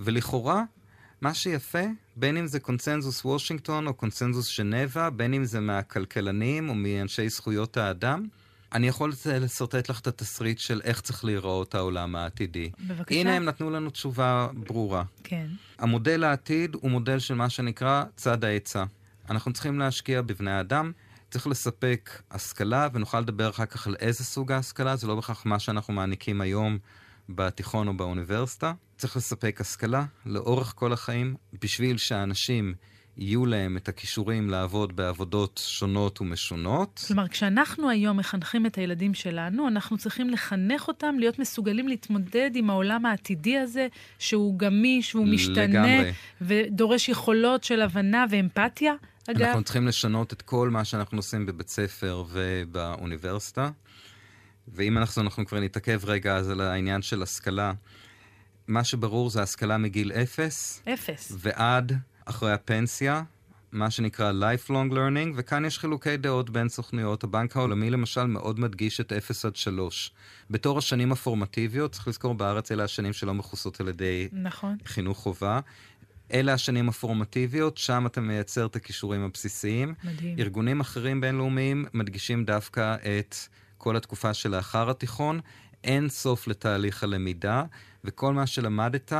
ולכאורה, 0.00 0.62
מה 1.20 1.34
שיפה, 1.34 1.84
בין 2.16 2.36
אם 2.36 2.46
זה 2.46 2.60
קונצנזוס 2.60 3.24
וושינגטון 3.24 3.86
או 3.86 3.94
קונצנזוס 3.94 4.56
ז'נבה, 4.56 5.10
בין 5.10 5.34
אם 5.34 5.44
זה 5.44 5.60
מהכלכלנים 5.60 6.68
או 6.68 6.74
מאנשי 6.74 7.28
זכויות 7.28 7.76
האדם, 7.76 8.26
אני 8.74 8.88
יכול 8.88 9.12
לשרטט 9.26 9.88
לך 9.90 10.00
את 10.00 10.06
התסריט 10.06 10.58
של 10.58 10.80
איך 10.84 11.00
צריך 11.00 11.24
להיראות 11.24 11.74
העולם 11.74 12.16
העתידי. 12.16 12.70
בבקשה. 12.86 13.20
הנה 13.20 13.36
הם 13.36 13.44
נתנו 13.44 13.70
לנו 13.70 13.90
תשובה 13.90 14.48
ברורה. 14.54 15.04
כן. 15.24 15.46
המודל 15.78 16.24
העתיד 16.24 16.74
הוא 16.74 16.90
מודל 16.90 17.18
של 17.18 17.34
מה 17.34 17.50
שנקרא 17.50 18.04
צד 18.16 18.44
ההיצע. 18.44 18.84
אנחנו 19.30 19.52
צריכים 19.52 19.78
להשקיע 19.78 20.22
בבני 20.22 20.60
אדם, 20.60 20.92
צריך 21.30 21.46
לספק 21.46 22.22
השכלה, 22.30 22.88
ונוכל 22.92 23.20
לדבר 23.20 23.50
אחר 23.50 23.66
כך 23.66 23.86
על 23.86 23.96
איזה 24.00 24.24
סוג 24.24 24.52
ההשכלה, 24.52 24.96
זה 24.96 25.06
לא 25.06 25.14
בהכרח 25.14 25.46
מה 25.46 25.58
שאנחנו 25.58 25.94
מעניקים 25.94 26.40
היום 26.40 26.78
בתיכון 27.28 27.88
או 27.88 27.96
באוניברסיטה. 27.96 28.72
צריך 28.96 29.16
לספק 29.16 29.60
השכלה 29.60 30.04
לאורך 30.26 30.72
כל 30.76 30.92
החיים, 30.92 31.36
בשביל 31.62 31.96
שאנשים 31.96 32.74
יהיו 33.16 33.46
להם 33.46 33.76
את 33.76 33.88
הכישורים 33.88 34.50
לעבוד 34.50 34.96
בעבודות 34.96 35.60
שונות 35.66 36.20
ומשונות. 36.20 37.04
כלומר, 37.06 37.28
כשאנחנו 37.28 37.90
היום 37.90 38.16
מחנכים 38.16 38.66
את 38.66 38.78
הילדים 38.78 39.14
שלנו, 39.14 39.68
אנחנו 39.68 39.98
צריכים 39.98 40.30
לחנך 40.30 40.88
אותם 40.88 41.14
להיות 41.18 41.38
מסוגלים 41.38 41.88
להתמודד 41.88 42.50
עם 42.54 42.70
העולם 42.70 43.06
העתידי 43.06 43.58
הזה, 43.58 43.86
שהוא 44.18 44.58
גמיש, 44.58 45.14
והוא 45.14 45.26
משתנה, 45.26 45.64
לגמרי. 45.64 46.12
ודורש 46.40 47.08
יכולות 47.08 47.64
של 47.64 47.82
הבנה 47.82 48.24
ואמפתיה. 48.30 48.94
אגב, 49.30 49.42
אנחנו 49.42 49.62
צריכים 49.62 49.86
לשנות 49.86 50.32
את 50.32 50.42
כל 50.42 50.70
מה 50.70 50.84
שאנחנו 50.84 51.18
עושים 51.18 51.46
בבית 51.46 51.68
ספר 51.68 52.24
ובאוניברסיטה. 52.30 53.70
ואם 54.68 54.98
אנחנו, 54.98 55.22
אנחנו 55.22 55.46
כבר 55.46 55.60
נתעכב 55.60 56.00
רגע 56.04 56.36
אז 56.36 56.50
על 56.50 56.60
העניין 56.60 57.02
של 57.02 57.22
השכלה, 57.22 57.72
מה 58.68 58.84
שברור 58.84 59.30
זה 59.30 59.42
השכלה 59.42 59.78
מגיל 59.78 60.12
אפס 60.12 60.82
אפס. 60.94 61.32
ועד 61.38 61.98
אחרי 62.24 62.52
הפנסיה, 62.52 63.22
מה 63.72 63.90
שנקרא 63.90 64.32
lifelong 64.32 64.92
learning, 64.92 65.32
וכאן 65.36 65.64
יש 65.64 65.78
חילוקי 65.78 66.16
דעות 66.16 66.50
בין 66.50 66.68
סוכנויות. 66.68 67.24
הבנק 67.24 67.56
העולמי 67.56 67.90
למשל 67.90 68.24
מאוד 68.24 68.60
מדגיש 68.60 69.00
את 69.00 69.12
0 69.12 69.44
עד 69.44 69.56
3. 69.56 70.12
בתור 70.50 70.78
השנים 70.78 71.12
הפורמטיביות, 71.12 71.92
צריך 71.92 72.08
לזכור 72.08 72.34
בארץ 72.34 72.72
אלה 72.72 72.84
השנים 72.84 73.12
שלא 73.12 73.34
מכוסות 73.34 73.80
על 73.80 73.88
ידי 73.88 74.28
נכון. 74.32 74.76
חינוך 74.86 75.18
חובה. 75.18 75.60
אלה 76.32 76.52
השנים 76.52 76.88
הפורמטיביות, 76.88 77.78
שם 77.78 78.06
אתה 78.06 78.20
מייצר 78.20 78.66
את 78.66 78.76
הכישורים 78.76 79.24
הבסיסיים. 79.24 79.94
מדהים. 80.04 80.38
ארגונים 80.38 80.80
אחרים 80.80 81.20
בינלאומיים 81.20 81.84
מדגישים 81.94 82.44
דווקא 82.44 82.94
את 82.94 83.36
כל 83.78 83.96
התקופה 83.96 84.34
שלאחר 84.34 84.90
התיכון. 84.90 85.40
אין 85.84 86.08
סוף 86.08 86.48
לתהליך 86.48 87.02
הלמידה, 87.02 87.64
וכל 88.04 88.34
מה 88.34 88.46
שלמדת, 88.46 89.12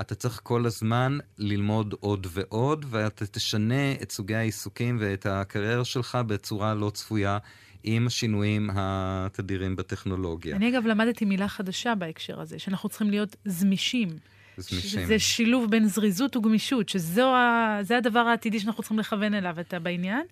אתה 0.00 0.14
צריך 0.14 0.40
כל 0.42 0.66
הזמן 0.66 1.18
ללמוד 1.38 1.94
עוד 2.00 2.26
ועוד, 2.30 2.86
ואתה 2.88 3.26
תשנה 3.26 3.92
את 4.02 4.12
סוגי 4.12 4.34
העיסוקים 4.34 4.96
ואת 5.00 5.26
הקריירה 5.26 5.84
שלך 5.84 6.18
בצורה 6.26 6.74
לא 6.74 6.90
צפויה 6.90 7.38
עם 7.82 8.06
השינויים 8.06 8.70
התדירים 8.74 9.76
בטכנולוגיה. 9.76 10.56
אני 10.56 10.68
אגב 10.68 10.86
למדתי 10.86 11.24
מילה 11.24 11.48
חדשה 11.48 11.94
בהקשר 11.94 12.40
הזה, 12.40 12.58
שאנחנו 12.58 12.88
צריכים 12.88 13.10
להיות 13.10 13.36
זמישים. 13.44 14.08
זמישים. 14.56 15.06
זה 15.06 15.18
שילוב 15.18 15.70
בין 15.70 15.88
זריזות 15.88 16.36
וגמישות, 16.36 16.88
שזה 16.88 17.98
הדבר 17.98 18.20
העתידי 18.20 18.60
שאנחנו 18.60 18.82
צריכים 18.82 18.98
לכוון 18.98 19.34
אליו. 19.34 19.60
אתה 19.60 19.78
בעניין? 19.78 20.22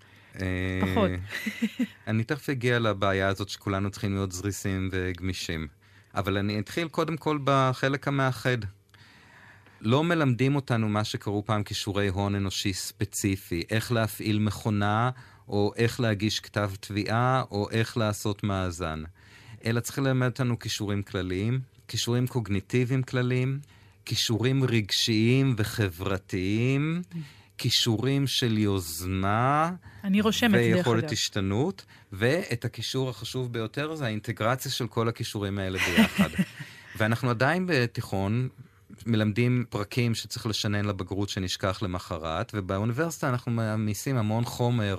אה, 0.40 0.80
פחות. 0.82 1.10
אני 2.08 2.24
תכף 2.24 2.50
אגיע 2.50 2.78
לבעיה 2.78 3.28
הזאת 3.28 3.48
שכולנו 3.48 3.90
צריכים 3.90 4.14
להיות 4.14 4.32
זריזים 4.32 4.88
וגמישים. 4.92 5.66
אבל 6.14 6.38
אני 6.38 6.58
אתחיל 6.58 6.88
קודם 6.88 7.16
כל 7.16 7.38
בחלק 7.44 8.08
המאחד. 8.08 8.58
לא 9.84 10.04
מלמדים 10.04 10.56
אותנו 10.56 10.88
מה 10.88 11.04
שקראו 11.04 11.44
פעם 11.44 11.62
כישורי 11.62 12.08
הון 12.08 12.34
אנושי 12.34 12.72
ספציפי, 12.72 13.62
איך 13.70 13.92
להפעיל 13.92 14.38
מכונה, 14.38 15.10
או 15.48 15.72
איך 15.76 16.00
להגיש 16.00 16.40
כתב 16.40 16.70
תביעה, 16.80 17.42
או 17.50 17.70
איך 17.70 17.96
לעשות 17.96 18.44
מאזן. 18.44 19.02
אלא 19.64 19.80
צריך 19.80 19.98
ללמד 19.98 20.26
אותנו 20.26 20.58
כישורים 20.58 21.02
כלליים, 21.02 21.60
כישורים 21.88 22.26
קוגניטיביים 22.26 23.02
כלליים, 23.02 23.58
כישורים 24.04 24.64
רגשיים 24.64 25.54
וחברתיים, 25.58 27.02
כישורים 27.58 28.26
של 28.26 28.58
יוזמה, 28.58 29.72
אני 30.04 30.20
רושמת, 30.20 30.50
דרך 30.50 30.76
ויכולת 30.76 31.04
אגב. 31.04 31.12
השתנות, 31.12 31.84
ואת 32.12 32.64
הקישור 32.64 33.10
החשוב 33.10 33.52
ביותר 33.52 33.94
זה 33.94 34.04
האינטגרציה 34.04 34.70
של 34.70 34.86
כל 34.86 35.08
הכישורים 35.08 35.58
האלה 35.58 35.78
ביחד. 35.78 36.28
ואנחנו 36.96 37.30
עדיין 37.30 37.66
בתיכון 37.68 38.48
מלמדים 39.06 39.64
פרקים 39.70 40.14
שצריך 40.14 40.46
לשנן 40.46 40.84
לבגרות 40.84 41.28
שנשכח 41.28 41.82
למחרת, 41.82 42.52
ובאוניברסיטה 42.54 43.28
אנחנו 43.28 43.52
מעמיסים 43.52 44.16
המון 44.16 44.44
חומר 44.44 44.96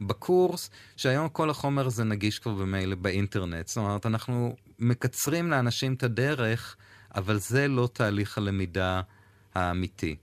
בקורס, 0.00 0.70
שהיום 0.96 1.28
כל 1.28 1.50
החומר 1.50 1.86
הזה 1.86 2.04
נגיש 2.04 2.38
כבר 2.38 2.54
במילא 2.54 2.94
באינטרנט. 2.94 3.68
זאת 3.68 3.76
אומרת, 3.76 4.06
אנחנו 4.06 4.56
מקצרים 4.78 5.50
לאנשים 5.50 5.94
את 5.94 6.02
הדרך, 6.02 6.76
אבל 7.14 7.38
זה 7.38 7.68
לא 7.68 7.88
תהליך 7.92 8.38
הלמידה 8.38 9.00
האמיתי. 9.54 10.16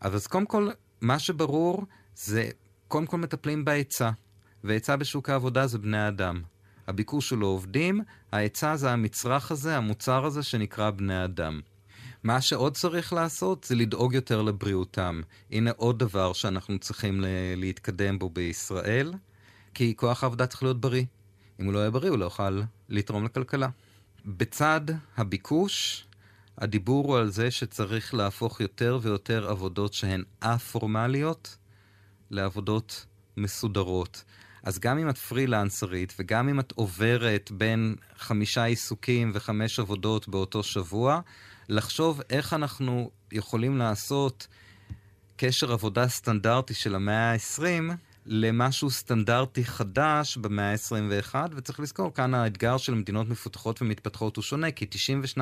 אז 0.00 0.26
קודם 0.26 0.46
כל, 0.46 0.68
מה 1.00 1.18
שברור 1.18 1.84
זה, 2.14 2.48
קודם 2.88 3.06
כל 3.06 3.18
מטפלים 3.18 3.64
בהיצע, 3.64 4.10
והיצע 4.64 4.96
בשוק 4.96 5.30
העבודה 5.30 5.66
זה 5.66 5.78
בני 5.78 6.08
אדם. 6.08 6.42
הביקוש 6.86 7.30
הוא 7.30 7.38
לעובדים, 7.38 8.00
ההיצע 8.32 8.76
זה 8.76 8.90
המצרך 8.90 9.50
הזה, 9.50 9.76
המוצר 9.76 10.24
הזה 10.24 10.42
שנקרא 10.42 10.90
בני 10.90 11.24
אדם. 11.24 11.60
מה 12.22 12.40
שעוד 12.40 12.74
צריך 12.74 13.12
לעשות 13.12 13.64
זה 13.64 13.74
לדאוג 13.74 14.14
יותר 14.14 14.42
לבריאותם. 14.42 15.20
הנה 15.50 15.70
עוד 15.76 15.98
דבר 15.98 16.32
שאנחנו 16.32 16.78
צריכים 16.78 17.24
להתקדם 17.56 18.18
בו 18.18 18.28
בישראל, 18.30 19.12
כי 19.74 19.96
כוח 19.96 20.22
העבודה 20.22 20.46
צריך 20.46 20.62
להיות 20.62 20.80
בריא. 20.80 21.04
אם 21.60 21.64
הוא 21.64 21.72
לא 21.72 21.78
יהיה 21.78 21.90
בריא, 21.90 22.10
הוא 22.10 22.18
לא 22.18 22.24
יוכל 22.24 22.60
לתרום 22.88 23.24
לכלכלה. 23.24 23.68
בצד 24.26 24.80
הביקוש, 25.16 26.06
הדיבור 26.58 27.06
הוא 27.06 27.18
על 27.18 27.30
זה 27.30 27.50
שצריך 27.50 28.14
להפוך 28.14 28.60
יותר 28.60 28.98
ויותר 29.02 29.50
עבודות 29.50 29.92
שהן 29.92 30.24
א-פורמליות 30.40 31.56
לעבודות 32.30 33.06
מסודרות. 33.36 34.24
אז 34.62 34.78
גם 34.78 34.98
אם 34.98 35.08
את 35.08 35.18
פרילנסרית 35.18 36.14
וגם 36.18 36.48
אם 36.48 36.60
את 36.60 36.72
עוברת 36.72 37.50
בין 37.50 37.96
חמישה 38.16 38.64
עיסוקים 38.64 39.30
וחמש 39.34 39.78
עבודות 39.78 40.28
באותו 40.28 40.62
שבוע, 40.62 41.20
לחשוב 41.70 42.20
איך 42.30 42.52
אנחנו 42.52 43.10
יכולים 43.32 43.78
לעשות 43.78 44.46
קשר 45.36 45.72
עבודה 45.72 46.08
סטנדרטי 46.08 46.74
של 46.74 46.94
המאה 46.94 47.32
ה-20 47.32 47.92
למשהו 48.26 48.90
סטנדרטי 48.90 49.64
חדש 49.64 50.36
במאה 50.36 50.72
ה-21, 50.72 51.34
וצריך 51.56 51.80
לזכור, 51.80 52.14
כאן 52.14 52.34
האתגר 52.34 52.76
של 52.76 52.94
מדינות 52.94 53.28
מפותחות 53.28 53.82
ומתפתחות 53.82 54.36
הוא 54.36 54.42
שונה, 54.42 54.70
כי 54.70 54.86
92% 55.36 55.40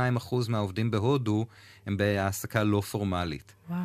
מהעובדים 0.49 0.91
בהודו 0.91 1.47
הם 1.87 1.97
בהעסקה 1.97 2.63
לא 2.63 2.81
פורמלית. 2.81 3.55
וואו. 3.69 3.81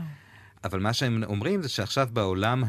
אבל 0.64 0.80
מה 0.80 0.94
שהם 0.94 1.24
אומרים 1.24 1.62
זה 1.62 1.70
שעכשיו 1.70 2.10
בעולם 2.14 2.64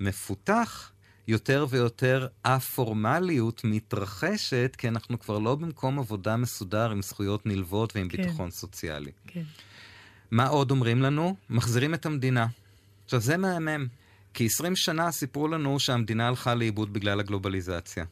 המפותח, 0.00 0.92
יותר 1.28 1.66
ויותר 1.70 2.26
א-פורמליות 2.42 3.60
מתרחשת, 3.64 4.74
כי 4.78 4.88
אנחנו 4.88 5.20
כבר 5.20 5.38
לא 5.38 5.54
במקום 5.54 5.98
עבודה 5.98 6.36
מסודר 6.36 6.90
עם 6.90 7.02
זכויות 7.02 7.46
נלוות 7.46 7.96
ועם 7.96 8.08
כן. 8.08 8.22
ביטחון 8.22 8.50
סוציאלי. 8.50 9.10
כן. 9.26 9.42
מה 10.30 10.46
עוד 10.46 10.70
אומרים 10.70 11.02
לנו? 11.02 11.36
מחזירים 11.50 11.94
את 11.94 12.06
המדינה. 12.06 12.46
עכשיו, 13.04 13.20
זה 13.20 13.36
מהמם, 13.36 13.86
כי 14.34 14.46
20 14.46 14.76
שנה 14.76 15.12
סיפרו 15.12 15.48
לנו 15.48 15.80
שהמדינה 15.80 16.28
הלכה 16.28 16.54
לאיבוד 16.54 16.92
בגלל 16.92 17.20
הגלובליזציה. 17.20 18.04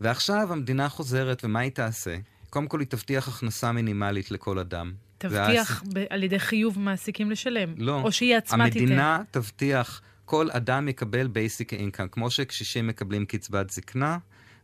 ועכשיו 0.00 0.52
המדינה 0.52 0.88
חוזרת, 0.88 1.44
ומה 1.44 1.60
היא 1.60 1.70
תעשה? 1.70 2.16
קודם 2.50 2.66
כל 2.66 2.80
היא 2.80 2.88
תבטיח 2.88 3.28
הכנסה 3.28 3.72
מינימלית 3.72 4.30
לכל 4.30 4.58
אדם. 4.58 4.92
תבטיח 5.18 5.82
ב- 5.94 6.04
על 6.10 6.22
ידי 6.22 6.38
חיוב 6.38 6.78
מעסיקים 6.78 7.30
לשלם? 7.30 7.74
לא. 7.76 8.00
או 8.00 8.12
שהיא 8.12 8.36
עצמה 8.36 8.70
תיתן? 8.70 8.80
המדינה 8.80 9.22
תבטיח, 9.30 10.02
כל 10.24 10.50
אדם 10.50 10.88
יקבל 10.88 11.26
basic 11.26 11.72
income, 11.72 12.08
כמו 12.08 12.30
שקשישים 12.30 12.86
מקבלים 12.86 13.26
קצבת 13.26 13.70
זקנה 13.70 14.18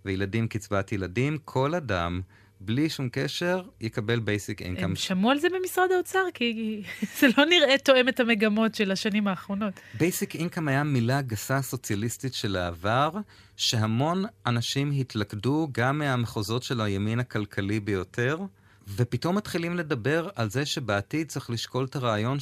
וילדים 0.05 0.49
קצבת 0.49 0.92
ילדים, 0.92 1.38
כל 1.44 1.75
אדם, 1.75 2.21
בלי 2.61 2.88
שום 2.88 3.09
קשר, 3.12 3.62
יקבל 3.81 4.21
basic 4.20 4.62
income. 4.62 4.85
הם 4.85 4.97
שמעו 4.97 5.31
על 5.31 5.38
זה 5.38 5.49
במשרד 5.59 5.92
האוצר, 5.92 6.25
כי 6.35 6.83
זה 7.18 7.27
לא 7.38 7.44
נראה 7.44 7.79
תואם 7.79 8.09
את 8.09 8.21
המגמות 8.21 8.75
של 8.75 8.90
השנים 8.90 9.29
האחרונות. 9.29 9.75
basic 9.98 10.35
income 10.35 10.68
היה 10.68 10.85
מילה 10.85 11.23
גסה 11.23 11.62
סוציאליסטית 11.62 12.35
של 12.35 12.57
העבר, 12.57 13.11
שהמון 13.57 14.25
אנשים 14.47 14.90
התלכדו 14.90 15.68
גם 15.73 15.99
מהמחוזות 15.99 16.62
של 16.62 16.81
הימין 16.81 17.21
הכלכלי 17.21 17.81
ביותר, 17.81 18.38
ופתאום 18.97 19.37
מתחילים 19.37 19.77
לדבר 19.77 20.29
על 20.35 20.51
זה 20.51 20.66
שבעתיד 20.66 21.29
צריך 21.29 21.51
לשקול 21.51 21.85
את 21.85 21.97
הרעיון 21.97 22.40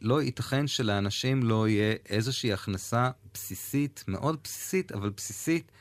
שלא 0.00 0.22
ייתכן 0.22 0.66
שלאנשים 0.66 1.42
לא 1.42 1.68
יהיה 1.68 1.94
איזושהי 2.08 2.52
הכנסה 2.52 3.10
בסיסית, 3.34 4.04
מאוד 4.08 4.38
בסיסית, 4.44 4.92
אבל 4.92 5.10
בסיסית, 5.10 5.72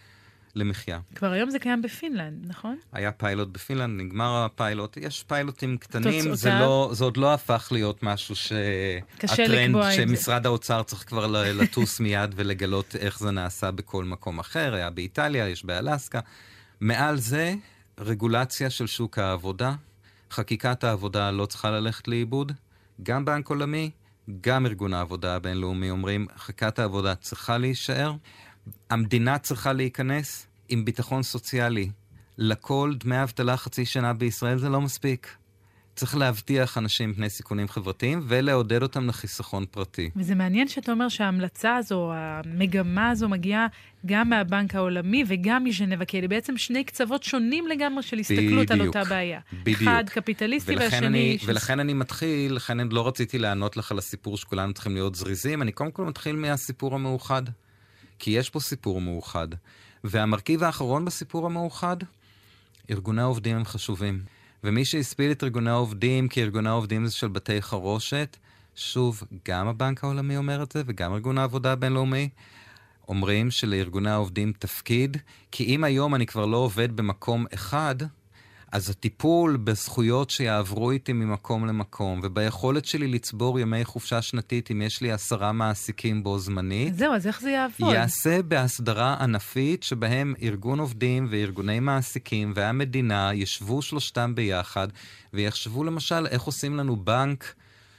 למחיה. 0.56 1.00
כבר 1.16 1.32
היום 1.32 1.50
זה 1.50 1.60
קיים 1.60 1.82
בפינלנד, 1.82 2.46
נכון? 2.48 2.78
היה 2.92 3.12
פיילוט 3.12 3.48
בפינלנד, 3.48 4.02
נגמר 4.02 4.46
הפיילוט, 4.46 4.98
יש 4.98 5.24
פיילוטים 5.24 5.78
קטנים, 5.78 6.36
זה? 6.36 6.50
לא, 6.50 6.90
זה 6.94 7.04
עוד 7.04 7.18
לא 7.18 7.34
הפך 7.34 7.68
להיות 7.72 8.04
משהו 8.04 8.36
ש... 8.36 8.52
קשה 9.18 9.44
הטרנד 9.44 9.70
לקבוע 9.70 9.90
את 9.90 9.96
זה. 9.96 10.02
שמשרד 10.02 10.46
האוצר 10.46 10.84
צריך 10.84 11.08
כבר 11.08 11.28
לטוס 11.54 12.00
מיד 12.04 12.34
ולגלות 12.36 12.96
איך 12.96 13.20
זה 13.20 13.32
נעשה 13.32 13.72
בכל 13.72 14.04
מקום 14.04 14.40
אחר, 14.40 14.74
היה 14.74 14.90
באיטליה, 14.90 15.50
יש 15.50 15.66
באלסקה. 15.66 16.20
מעל 16.82 17.18
זה, 17.18 17.54
רגולציה 18.00 18.70
של 18.70 18.88
שוק 18.88 19.20
העבודה, 19.20 19.76
חקיקת 20.32 20.84
העבודה 20.84 21.32
לא 21.32 21.46
צריכה 21.46 21.72
ללכת 21.72 22.08
לאיבוד, 22.08 22.52
גם 23.04 23.26
בנק 23.26 23.50
עולמי, 23.50 23.92
גם 24.42 24.66
ארגון 24.66 24.94
העבודה 24.94 25.36
הבינלאומי 25.36 25.90
אומרים, 25.90 26.28
חקיקת 26.38 26.80
העבודה 26.80 27.16
צריכה 27.16 27.58
להישאר, 27.58 28.14
המדינה 28.90 29.38
צריכה 29.38 29.74
להיכנס 29.74 30.48
עם 30.70 30.86
ביטחון 30.86 31.24
סוציאלי. 31.24 31.90
לכל 32.38 32.94
דמי 33.00 33.24
אבטלה 33.24 33.58
חצי 33.58 33.86
שנה 33.86 34.14
בישראל 34.14 34.58
זה 34.58 34.70
לא 34.70 34.82
מספיק. 34.82 35.36
צריך 35.96 36.18
להבטיח 36.18 36.78
אנשים 36.78 37.10
מפני 37.10 37.30
סיכונים 37.30 37.68
חברתיים 37.68 38.22
ולעודד 38.28 38.82
אותם 38.84 39.08
לחיסכון 39.08 39.66
פרטי. 39.72 40.10
וזה 40.16 40.36
מעניין 40.36 40.68
שאתה 40.68 40.92
אומר 40.92 41.10
שההמלצה 41.10 41.76
הזו, 41.76 42.12
המגמה 42.14 43.10
הזו, 43.10 43.30
מגיעה 43.30 43.68
גם 44.06 44.30
מהבנק 44.30 44.76
העולמי 44.76 45.24
וגם 45.28 45.64
מז'נבה, 45.64 46.06
כי 46.06 46.20
אלה 46.20 46.28
בעצם 46.28 46.58
שני 46.58 46.84
קצוות 46.84 47.24
שונים 47.24 47.68
לגמרי 47.68 48.04
של 48.04 48.20
הסתכלות 48.20 48.72
על 48.72 48.80
בדיוק, 48.80 48.96
אותה 48.96 49.10
בעיה. 49.10 49.40
בדיוק. 49.54 49.82
אחד 49.82 50.04
קפיטליסטי 50.10 50.76
והשני... 50.76 51.08
אני, 51.08 51.38
של- 51.40 51.50
ולכן 51.50 51.80
אני 51.80 51.94
מתחיל, 51.94 52.54
לכן 52.54 52.80
אני 52.80 52.90
לא 52.90 53.08
רציתי 53.08 53.38
לענות 53.38 53.78
לך 53.78 53.92
על 53.92 53.98
הסיפור 53.98 54.38
שכולנו 54.38 54.74
צריכים 54.74 54.94
להיות 54.94 55.16
זריזים, 55.16 55.62
אני 55.62 55.72
קודם 55.72 55.92
כל 55.92 56.06
מתחיל 56.06 56.36
מהסיפור 56.36 56.96
המאוחד. 56.96 57.44
כי 58.20 58.32
יש 58.32 58.50
פה 58.50 58.60
סיפור 58.60 59.02
מאוחד. 59.02 59.48
והמרכיב 60.04 60.64
האחרון 60.64 61.06
בסיפור 61.06 61.46
המאוחד, 61.46 61.98
ארגוני 62.92 63.22
העובדים 63.22 63.56
הם 63.56 63.66
חשובים. 63.66 64.35
ומי 64.66 64.86
שהספיל 64.86 65.32
את 65.32 65.44
ארגוני 65.44 65.70
העובדים 65.70 66.28
כארגוני 66.28 66.70
העובדים 66.70 67.06
זה 67.06 67.14
של 67.14 67.28
בתי 67.28 67.62
חרושת, 67.62 68.38
שוב, 68.76 69.24
גם 69.48 69.68
הבנק 69.68 70.04
העולמי 70.04 70.38
אומר 70.38 70.64
את 70.64 70.72
זה 70.72 70.84
וגם 70.86 71.14
ארגון 71.14 71.38
העבודה 71.38 71.72
הבינלאומי, 71.72 72.30
אומרים 73.08 73.52
שלארגוני 73.52 74.10
העובדים 74.10 74.54
תפקיד, 74.60 75.18
כי 75.52 75.64
אם 75.64 75.84
היום 75.84 76.16
אני 76.16 76.26
כבר 76.26 76.46
לא 76.46 76.58
עובד 76.58 76.96
במקום 76.96 77.46
אחד, 77.54 77.96
אז 78.76 78.90
הטיפול 78.90 79.58
בזכויות 79.58 80.30
שיעברו 80.30 80.92
איתי 80.92 81.14
ממקום 81.14 81.66
למקום, 81.66 82.20
וביכולת 82.24 82.86
שלי 82.86 83.08
לצבור 83.08 83.60
ימי 83.60 83.86
חופשה 83.86 84.22
שנתית 84.22 84.72
אם 84.72 84.82
יש 84.82 85.02
לי 85.02 85.12
עשרה 85.12 85.52
מעסיקים 85.52 86.24
בו 86.24 86.40
זמנית, 86.40 86.96
זהו, 86.96 87.14
אז 87.14 87.28
איך 87.28 87.42
זה 87.42 87.50
יעבוד? 87.50 87.94
ייעשה 87.94 88.42
בהסדרה 88.42 89.18
ענפית 89.20 89.84
שבהם 89.84 90.34
ארגון 90.42 90.80
עובדים 90.80 91.28
וארגוני 91.30 91.80
מעסיקים 91.80 92.54
והמדינה 92.56 93.32
ישבו 93.34 93.82
שלושתם 93.82 94.36
ביחד 94.36 94.88
ויחשבו 95.34 95.84
למשל 95.84 96.28
איך 96.28 96.44
עושים 96.44 96.78
לנו 96.78 96.96
בנק 96.96 97.54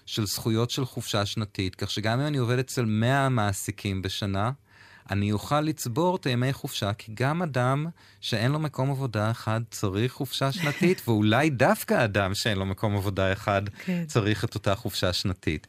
של 0.06 0.26
זכויות 0.26 0.70
של 0.70 0.84
חופשה 0.84 1.26
שנתית, 1.26 1.74
כך 1.74 1.90
שגם 1.90 2.20
אם 2.20 2.26
אני 2.26 2.38
עובד 2.38 2.58
אצל 2.58 2.84
100 2.84 3.28
מעסיקים 3.28 4.02
בשנה, 4.02 4.50
אני 5.10 5.32
אוכל 5.32 5.60
לצבור 5.60 6.16
את 6.16 6.26
הימי 6.26 6.52
חופשה, 6.52 6.92
כי 6.92 7.12
גם 7.14 7.42
אדם 7.42 7.86
שאין 8.20 8.52
לו 8.52 8.58
מקום 8.58 8.90
עבודה 8.90 9.30
אחד 9.30 9.60
צריך 9.70 10.12
חופשה 10.12 10.52
שנתית, 10.52 11.02
ואולי 11.08 11.50
דווקא 11.50 12.04
אדם 12.04 12.34
שאין 12.34 12.58
לו 12.58 12.66
מקום 12.66 12.96
עבודה 12.96 13.32
אחד 13.32 13.62
כן. 13.84 14.04
צריך 14.06 14.44
את 14.44 14.54
אותה 14.54 14.74
חופשה 14.74 15.12
שנתית. 15.12 15.66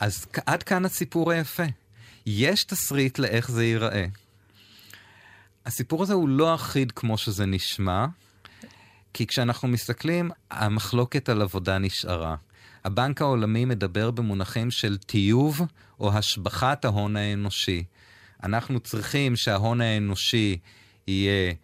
אז 0.00 0.26
עד 0.46 0.62
כאן 0.62 0.84
הסיפור 0.84 1.30
היפה. 1.32 1.62
יש 2.26 2.64
תסריט 2.64 3.18
לאיך 3.18 3.50
זה 3.50 3.64
ייראה. 3.64 4.06
הסיפור 5.66 6.02
הזה 6.02 6.14
הוא 6.14 6.28
לא 6.28 6.54
אחיד 6.54 6.92
כמו 6.92 7.18
שזה 7.18 7.46
נשמע, 7.46 8.06
כי 9.14 9.26
כשאנחנו 9.26 9.68
מסתכלים, 9.68 10.30
המחלוקת 10.50 11.28
על 11.28 11.42
עבודה 11.42 11.78
נשארה. 11.78 12.36
הבנק 12.84 13.22
העולמי 13.22 13.64
מדבר 13.64 14.10
במונחים 14.10 14.70
של 14.70 14.96
טיוב 14.96 15.60
או 16.00 16.12
השבחת 16.12 16.84
ההון 16.84 17.16
האנושי. 17.16 17.84
אנחנו 18.44 18.80
צריכים 18.80 19.36
שההון 19.36 19.80
האנושי 19.80 20.58
יהיה 21.06 21.54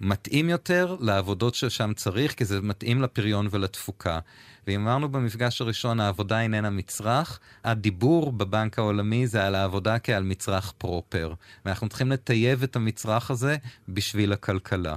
מתאים 0.00 0.48
יותר 0.48 0.96
לעבודות 1.00 1.54
ששם 1.54 1.92
צריך, 1.96 2.34
כי 2.34 2.44
זה 2.44 2.60
מתאים 2.60 3.02
לפריון 3.02 3.48
ולתפוקה. 3.50 4.18
ואם 4.66 4.80
אמרנו 4.80 5.08
במפגש 5.08 5.60
הראשון, 5.60 6.00
העבודה 6.00 6.40
איננה 6.40 6.70
מצרך, 6.70 7.40
הדיבור 7.64 8.32
בבנק 8.32 8.78
העולמי 8.78 9.26
זה 9.26 9.46
על 9.46 9.54
העבודה 9.54 9.98
כעל 9.98 10.22
מצרך 10.22 10.72
פרופר. 10.78 11.34
ואנחנו 11.64 11.88
צריכים 11.88 12.12
לטייב 12.12 12.62
את 12.62 12.76
המצרך 12.76 13.30
הזה 13.30 13.56
בשביל 13.88 14.32
הכלכלה. 14.32 14.96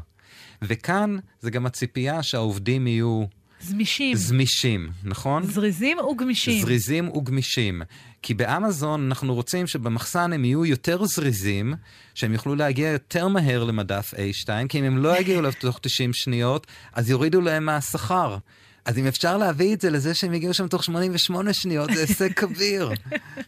וכאן 0.62 1.18
זה 1.42 1.52
גם 1.52 1.66
הציפייה 1.66 2.24
שהעובדים 2.24 2.88
יהיו 2.88 3.26
זמישים. 3.64 4.18
זמישים, 4.18 4.90
נכון? 5.04 5.44
זריזים 5.44 5.98
וגמישים. 6.00 6.62
זריזים 6.62 7.10
וגמישים. 7.10 7.82
כי 8.22 8.34
באמזון 8.34 9.06
אנחנו 9.06 9.34
רוצים 9.34 9.68
שבמחסן 9.68 10.34
הם 10.34 10.46
יהיו 10.46 10.66
יותר 10.66 11.06
זריזים, 11.06 11.74
שהם 12.16 12.34
יוכלו 12.34 12.56
להגיע 12.56 12.90
יותר 12.90 13.28
מהר 13.28 13.64
למדף 13.64 14.14
A2, 14.14 14.68
כי 14.70 14.80
אם 14.80 14.84
הם 14.84 14.98
לא 14.98 15.20
יגיעו 15.20 15.40
אליו 15.40 15.52
תוך 15.60 15.80
90 15.82 16.14
שניות, 16.14 16.68
אז 16.94 17.10
יורידו 17.10 17.42
להם 17.42 17.66
מהשכר. 17.66 18.38
אז 18.86 18.98
אם 18.98 19.08
אפשר 19.08 19.38
להביא 19.38 19.74
את 19.74 19.82
זה 19.82 19.90
לזה 19.90 20.14
שהם 20.14 20.34
יגיעו 20.34 20.54
שם 20.54 20.68
תוך 20.68 20.84
88 20.84 21.54
שניות, 21.54 21.90
זה 21.94 22.02
הישג 22.02 22.34
כביר. 22.40 22.92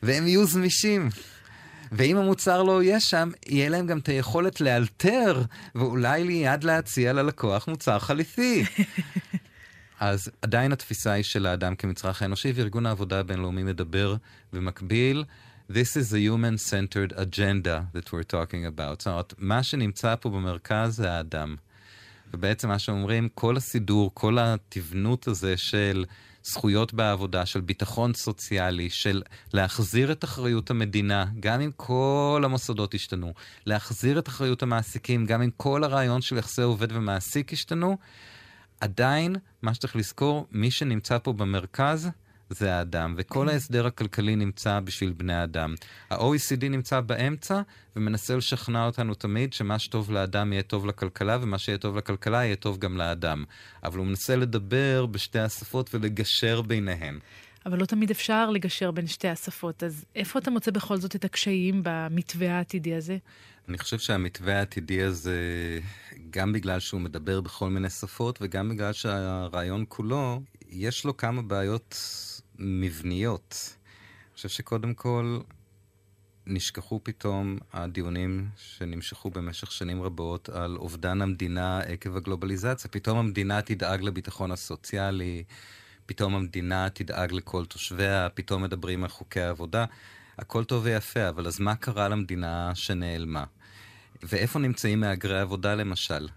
והם 0.04 0.28
יהיו 0.28 0.46
זמישים. 0.46 1.10
ואם 1.92 2.18
המוצר 2.18 2.64
לא 2.64 2.84
יהיה 2.84 3.00
שם, 3.00 3.30
יהיה 3.48 3.70
להם 3.70 3.88
גם 3.88 3.98
את 3.98 4.10
היכולת 4.10 4.62
לאלתר, 4.62 5.42
ואולי 5.76 6.24
ליד 6.24 6.64
להציע 6.64 7.14
ללקוח 7.14 7.68
מוצר 7.68 8.00
חליפי. 8.00 8.64
אז 10.00 10.32
עדיין 10.42 10.72
התפיסה 10.72 11.12
היא 11.12 11.24
של 11.24 11.46
האדם 11.46 11.76
כמצרך 11.76 12.22
האנושי, 12.22 12.52
וארגון 12.56 12.86
העבודה 12.86 13.20
הבינלאומי 13.20 13.64
מדבר 13.64 14.16
במקביל, 14.54 15.24
This 15.70 15.98
is 15.98 16.14
a 16.14 16.20
human-centered 16.20 17.12
agenda 17.18 17.88
that 17.96 18.12
we're 18.12 18.24
talking 18.24 18.66
about. 18.66 19.00
זאת 19.00 19.08
אומרת, 19.08 19.34
מה 19.38 19.64
שנמצא 19.64 20.16
פה 20.16 20.30
במרכז 20.30 20.96
זה 20.96 21.12
האדם. 21.12 21.56
ובעצם 22.34 22.68
מה 22.68 22.80
שאומרים, 22.80 23.30
כל 23.36 23.58
הסידור, 23.58 24.12
כל 24.14 24.38
התבנות 24.40 25.28
הזה 25.28 25.58
של 25.58 26.06
זכויות 26.44 26.94
בעבודה, 26.94 27.46
של 27.46 27.62
ביטחון 27.62 28.14
סוציאלי, 28.14 28.90
של 28.90 29.22
להחזיר 29.54 30.12
את 30.12 30.24
אחריות 30.24 30.70
המדינה, 30.70 31.26
גם 31.40 31.62
אם 31.62 31.72
כל 31.76 32.42
המוסדות 32.46 32.94
השתנו, 32.94 33.34
להחזיר 33.66 34.20
את 34.20 34.28
אחריות 34.28 34.64
המעסיקים, 34.64 35.26
גם 35.26 35.42
אם 35.42 35.50
כל 35.58 35.84
הרעיון 35.84 36.22
של 36.22 36.38
יחסי 36.38 36.62
עובד 36.62 36.92
ומעסיק 36.92 37.54
השתנו, 37.54 37.98
עדיין, 38.80 39.36
מה 39.62 39.74
שצריך 39.74 39.96
לזכור, 39.96 40.48
מי 40.52 40.72
שנמצא 40.72 41.18
פה 41.18 41.34
במרכז 41.34 42.10
זה 42.50 42.74
האדם, 42.74 43.16
וכל 43.18 43.50
ההסדר 43.50 43.86
הכלכלי 43.86 44.36
נמצא 44.36 44.80
בשביל 44.80 45.14
בני 45.14 45.34
האדם. 45.34 45.76
ה-OECD 46.10 46.70
נמצא 46.70 47.02
באמצע 47.02 47.62
ומנסה 47.96 48.36
לשכנע 48.36 48.86
אותנו 48.86 49.14
תמיד 49.14 49.54
שמה 49.54 49.80
שטוב 49.80 50.12
לאדם 50.12 50.54
יהיה 50.54 50.64
טוב 50.64 50.86
לכלכלה, 50.86 51.38
ומה 51.42 51.58
שיהיה 51.58 51.78
טוב 51.78 51.98
לכלכלה 51.98 52.46
יהיה 52.46 52.56
טוב 52.56 52.78
גם 52.78 52.98
לאדם. 52.98 53.44
אבל 53.84 53.98
הוא 53.98 54.08
מנסה 54.08 54.36
לדבר 54.36 55.06
בשתי 55.06 55.40
השפות 55.40 55.96
ולגשר 55.96 56.62
ביניהן. 56.62 57.20
אבל 57.66 57.80
לא 57.80 57.86
תמיד 57.86 58.12
אפשר 58.12 58.50
לגשר 58.50 58.92
בין 58.92 59.08
שתי 59.08 59.28
השפות, 59.28 59.84
אז 59.84 60.06
איפה 60.16 60.40
אתה 60.40 60.52
מוצא 60.52 60.72
בכל 60.72 60.98
זאת 60.98 61.16
את 61.16 61.26
הקשיים 61.26 61.82
במתווה 61.84 62.58
העתידי 62.58 62.96
הזה? 62.96 63.18
אני 63.70 63.78
חושב 63.78 64.00
שהמתווה 64.00 64.60
העתידי 64.60 65.04
הזה, 65.04 65.40
גם 66.30 66.54
בגלל 66.54 66.80
שהוא 66.80 67.02
מדבר 67.02 67.42
בכל 67.42 67.70
מיני 67.70 67.90
שפות, 67.90 68.40
וגם 68.42 68.70
בגלל 68.70 68.94
שהרעיון 68.94 69.86
כולו, 69.88 70.42
יש 70.70 71.06
לו 71.06 71.18
כמה 71.18 71.42
בעיות 71.42 71.98
מבניות. 72.60 73.76
אני 74.24 74.36
חושב 74.36 74.50
שקודם 74.50 74.94
כל, 74.94 75.40
נשכחו 76.48 77.00
פתאום 77.04 77.58
הדיונים 77.74 78.50
שנמשכו 78.58 79.30
במשך 79.30 79.72
שנים 79.72 80.02
רבות 80.02 80.50
על 80.50 80.78
אובדן 80.78 81.22
המדינה 81.22 81.80
עקב 81.80 82.18
הגלובליזציה. 82.18 82.92
פתאום 82.92 83.18
המדינה 83.18 83.62
תדאג 83.62 84.02
לביטחון 84.02 84.52
הסוציאלי, 84.52 85.44
פתאום 86.06 86.36
המדינה 86.36 86.90
תדאג 86.90 87.32
לכל 87.32 87.66
תושביה, 87.66 88.28
פתאום 88.34 88.64
מדברים 88.64 89.04
על 89.04 89.10
חוקי 89.10 89.42
העבודה. 89.42 89.86
הכל 90.38 90.64
טוב 90.64 90.84
ויפה, 90.86 91.30
אבל 91.30 91.48
אז 91.48 91.60
מה 91.60 91.76
קרה 91.76 92.10
למדינה 92.10 92.76
שנעלמה? 92.76 93.44
ואיפה 94.28 94.60
נמצאים 94.60 95.00
מהגרי 95.00 95.40
עבודה 95.40 95.76
למשל? 95.76 96.28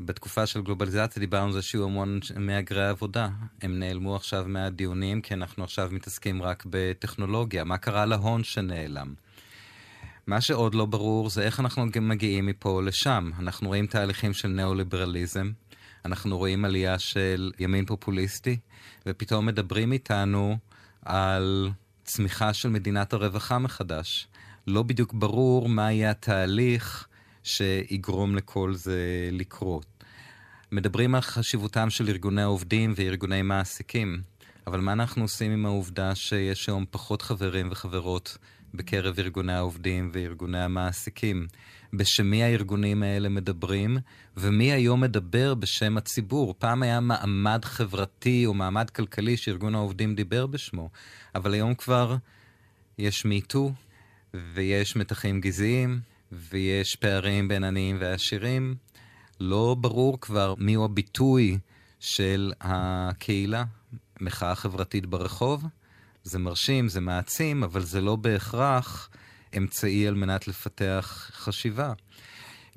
בתקופה 0.00 0.46
של 0.46 0.62
גלובליזציה 0.62 1.20
דיברנו 1.20 1.46
על 1.46 1.52
זה 1.52 1.62
שיהיו 1.62 1.84
המון 1.84 2.20
מהגרי 2.36 2.88
עבודה. 2.88 3.28
הם 3.62 3.78
נעלמו 3.78 4.16
עכשיו 4.16 4.44
מהדיונים 4.48 5.20
כי 5.20 5.34
אנחנו 5.34 5.64
עכשיו 5.64 5.88
מתעסקים 5.92 6.42
רק 6.42 6.64
בטכנולוגיה. 6.70 7.64
מה 7.64 7.78
קרה 7.78 8.06
להון 8.06 8.44
שנעלם? 8.44 9.14
מה 10.26 10.40
שעוד 10.40 10.74
לא 10.74 10.86
ברור 10.86 11.30
זה 11.30 11.42
איך 11.42 11.60
אנחנו 11.60 11.86
מגיעים 12.00 12.46
מפה 12.46 12.82
לשם. 12.82 13.30
אנחנו 13.38 13.68
רואים 13.68 13.86
תהליכים 13.86 14.32
של 14.32 14.48
ניאו-ליברליזם, 14.48 15.50
אנחנו 16.04 16.38
רואים 16.38 16.64
עלייה 16.64 16.98
של 16.98 17.52
ימין 17.58 17.86
פופוליסטי, 17.86 18.58
ופתאום 19.06 19.46
מדברים 19.46 19.92
איתנו 19.92 20.58
על 21.04 21.70
צמיחה 22.04 22.54
של 22.54 22.68
מדינת 22.68 23.12
הרווחה 23.12 23.58
מחדש. 23.58 24.28
לא 24.66 24.82
בדיוק 24.82 25.12
ברור 25.12 25.68
מה 25.68 25.92
יהיה 25.92 26.10
התהליך 26.10 27.06
שיגרום 27.42 28.36
לכל 28.36 28.74
זה 28.74 29.28
לקרות. 29.32 29.86
מדברים 30.72 31.14
על 31.14 31.20
חשיבותם 31.20 31.90
של 31.90 32.08
ארגוני 32.08 32.42
העובדים 32.42 32.92
וארגוני 32.96 33.42
מעסיקים, 33.42 34.22
אבל 34.66 34.80
מה 34.80 34.92
אנחנו 34.92 35.22
עושים 35.22 35.52
עם 35.52 35.66
העובדה 35.66 36.14
שיש 36.14 36.68
היום 36.68 36.84
פחות 36.90 37.22
חברים 37.22 37.68
וחברות 37.70 38.38
בקרב 38.74 39.18
ארגוני 39.18 39.52
העובדים 39.52 40.10
וארגוני 40.12 40.62
המעסיקים? 40.62 41.46
בשם 41.92 42.26
מי 42.26 42.42
הארגונים 42.42 43.02
האלה 43.02 43.28
מדברים, 43.28 43.98
ומי 44.36 44.72
היום 44.72 45.00
מדבר 45.00 45.54
בשם 45.54 45.96
הציבור. 45.96 46.54
פעם 46.58 46.82
היה 46.82 47.00
מעמד 47.00 47.64
חברתי 47.64 48.46
או 48.46 48.54
מעמד 48.54 48.90
כלכלי 48.90 49.36
שארגון 49.36 49.74
העובדים 49.74 50.14
דיבר 50.14 50.46
בשמו, 50.46 50.90
אבל 51.34 51.54
היום 51.54 51.74
כבר 51.74 52.16
יש 52.98 53.24
מיטו, 53.24 53.72
ויש 54.34 54.96
מתחים 54.96 55.40
גזעיים, 55.40 56.00
ויש 56.32 56.96
פערים 56.96 57.48
בין 57.48 57.64
עניים 57.64 57.96
ועשירים. 58.00 58.74
לא 59.40 59.76
ברור 59.80 60.20
כבר 60.20 60.54
מיהו 60.58 60.84
הביטוי 60.84 61.58
של 62.00 62.52
הקהילה. 62.60 63.64
מחאה 64.20 64.54
חברתית 64.54 65.06
ברחוב, 65.06 65.64
זה 66.24 66.38
מרשים, 66.38 66.88
זה 66.88 67.00
מעצים, 67.00 67.62
אבל 67.62 67.82
זה 67.82 68.00
לא 68.00 68.16
בהכרח 68.16 69.08
אמצעי 69.56 70.08
על 70.08 70.14
מנת 70.14 70.48
לפתח 70.48 71.30
חשיבה. 71.34 71.92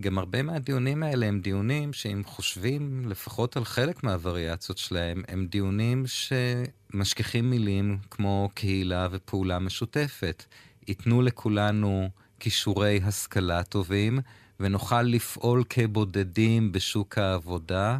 גם 0.01 0.17
הרבה 0.17 0.41
מהדיונים 0.41 1.03
האלה 1.03 1.25
הם 1.25 1.41
דיונים 1.41 1.93
שאם 1.93 2.21
חושבים 2.25 3.09
לפחות 3.09 3.57
על 3.57 3.65
חלק 3.65 4.03
מהווריאציות 4.03 4.77
שלהם, 4.77 5.23
הם 5.27 5.47
דיונים 5.47 6.03
שמשכיחים 6.07 7.49
מילים 7.49 7.97
כמו 8.11 8.49
קהילה 8.53 9.07
ופעולה 9.11 9.59
משותפת. 9.59 10.43
ייתנו 10.87 11.21
לכולנו 11.21 12.09
כישורי 12.39 12.99
השכלה 13.03 13.63
טובים, 13.63 14.19
ונוכל 14.59 15.01
לפעול 15.01 15.63
כבודדים 15.69 16.71
בשוק 16.71 17.17
העבודה. 17.17 17.99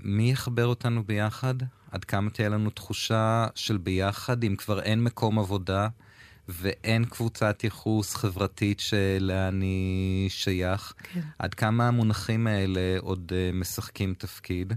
מי 0.00 0.30
יחבר 0.30 0.66
אותנו 0.66 1.04
ביחד? 1.04 1.54
עד 1.90 2.04
כמה 2.04 2.30
תהיה 2.30 2.48
לנו 2.48 2.70
תחושה 2.70 3.46
של 3.54 3.76
ביחד, 3.76 4.44
אם 4.44 4.56
כבר 4.56 4.80
אין 4.80 5.04
מקום 5.04 5.38
עבודה 5.38 5.88
ואין 6.48 7.04
קבוצת 7.04 7.64
ייחוס 7.64 8.14
חברתית 8.14 8.80
שאליה 8.80 9.48
אני 9.48 10.26
שייך? 10.30 10.92
כן. 10.98 11.20
עד 11.38 11.54
כמה 11.54 11.88
המונחים 11.88 12.46
האלה 12.46 12.96
עוד 13.00 13.32
uh, 13.32 13.56
משחקים 13.56 14.14
תפקיד? 14.18 14.72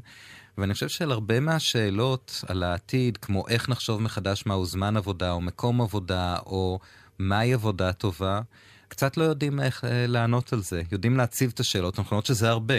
ואני 0.58 0.74
חושב 0.74 0.90
שעל 0.90 1.12
הרבה 1.12 1.40
מהשאלות 1.40 2.44
על 2.48 2.64
העתיד, 2.64 3.18
כמו 3.18 3.48
איך 3.48 3.70
נחשוב 3.70 4.02
מחדש 4.02 4.46
מהו 4.46 4.66
זמן 4.66 4.98
עבודה, 4.98 5.32
או 5.32 5.42
מקום 5.42 5.82
עבודה, 5.82 6.38
או 6.46 6.80
מהי 7.20 7.54
עבודה 7.54 7.94
טובה, 7.94 8.42
קצת 8.88 9.18
לא 9.18 9.24
יודעים 9.24 9.60
איך 9.60 9.84
אה, 9.84 10.08
לענות 10.08 10.54
על 10.54 10.62
זה. 10.62 10.82
יודעים 10.92 11.18
להציב 11.18 11.52
את 11.54 11.60
השאלות 11.60 11.98
הנכונות, 11.98 12.26
שזה 12.26 12.50
הרבה, 12.50 12.76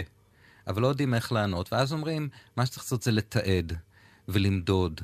אבל 0.66 0.83
לא 0.83 0.87
יודעים 0.87 1.14
איך 1.14 1.33
לענות. 1.33 1.72
ואז 1.72 1.92
אומרים, 1.92 2.29
מה 2.57 2.66
שצריך 2.66 2.85
לעשות 2.85 3.03
זה 3.03 3.11
לתעד 3.11 3.72
ולמדוד 4.29 5.01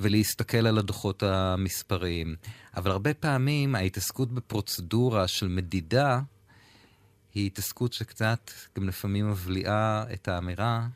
ולהסתכל 0.00 0.66
על 0.66 0.78
הדוחות 0.78 1.22
המספריים. 1.22 2.36
אבל 2.76 2.90
הרבה 2.90 3.14
פעמים 3.14 3.74
ההתעסקות 3.74 4.32
בפרוצדורה 4.32 5.28
של 5.28 5.48
מדידה 5.48 6.20
היא 7.34 7.46
התעסקות 7.46 7.92
שקצת 7.92 8.50
גם 8.76 8.88
לפעמים 8.88 9.30
מבליעה 9.30 10.04
את 10.12 10.28
האמירה, 10.28 10.86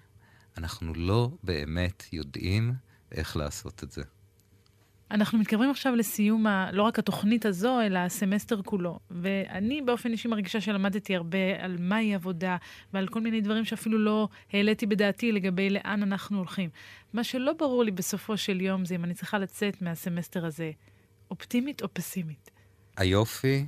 אנחנו 0.59 0.95
לא 0.95 1.31
באמת 1.43 2.05
יודעים 2.13 2.75
איך 3.13 3.37
לעשות 3.37 3.85
את 3.85 3.93
זה. 3.93 4.03
אנחנו 5.13 5.39
מתקרבים 5.39 5.71
עכשיו 5.71 5.97
לסיום, 5.97 6.47
ה, 6.47 6.73
לא 6.73 6.83
רק 6.83 6.99
התוכנית 6.99 7.47
הזו, 7.47 7.81
אלא 7.81 7.99
הסמסטר 7.99 8.63
כולו. 8.63 8.99
ואני 9.11 9.83
באופן 9.83 10.13
אישי 10.13 10.29
מרגישה 10.29 10.61
שלמדתי 10.61 11.17
הרבה 11.17 11.39
על 11.59 11.77
מהי 11.81 12.15
עבודה, 12.15 12.57
ועל 12.93 13.09
כל 13.09 13.21
מיני 13.21 13.41
דברים 13.41 13.65
שאפילו 13.65 13.99
לא 13.99 14.29
העליתי 14.53 14.87
בדעתי 14.87 15.33
לגבי 15.33 15.71
לאן 15.71 16.03
אנחנו 16.03 16.39
הולכים. 16.39 16.71
מה 17.13 17.25
שלא 17.25 17.53
ברור 17.59 17.85
לי 17.85 17.91
בסופו 17.91 18.37
של 18.37 18.61
יום 18.61 18.85
זה 18.85 18.95
אם 18.95 19.05
אני 19.05 19.15
צריכה 19.15 19.39
לצאת 19.39 19.83
מהסמסטר 19.83 20.47
הזה 20.47 20.71
אופטימית 21.31 21.83
או 21.83 21.89
פסימית. 21.93 22.51
היופי 22.97 23.67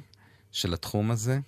של 0.52 0.74
התחום 0.74 1.10
הזה, 1.10 1.38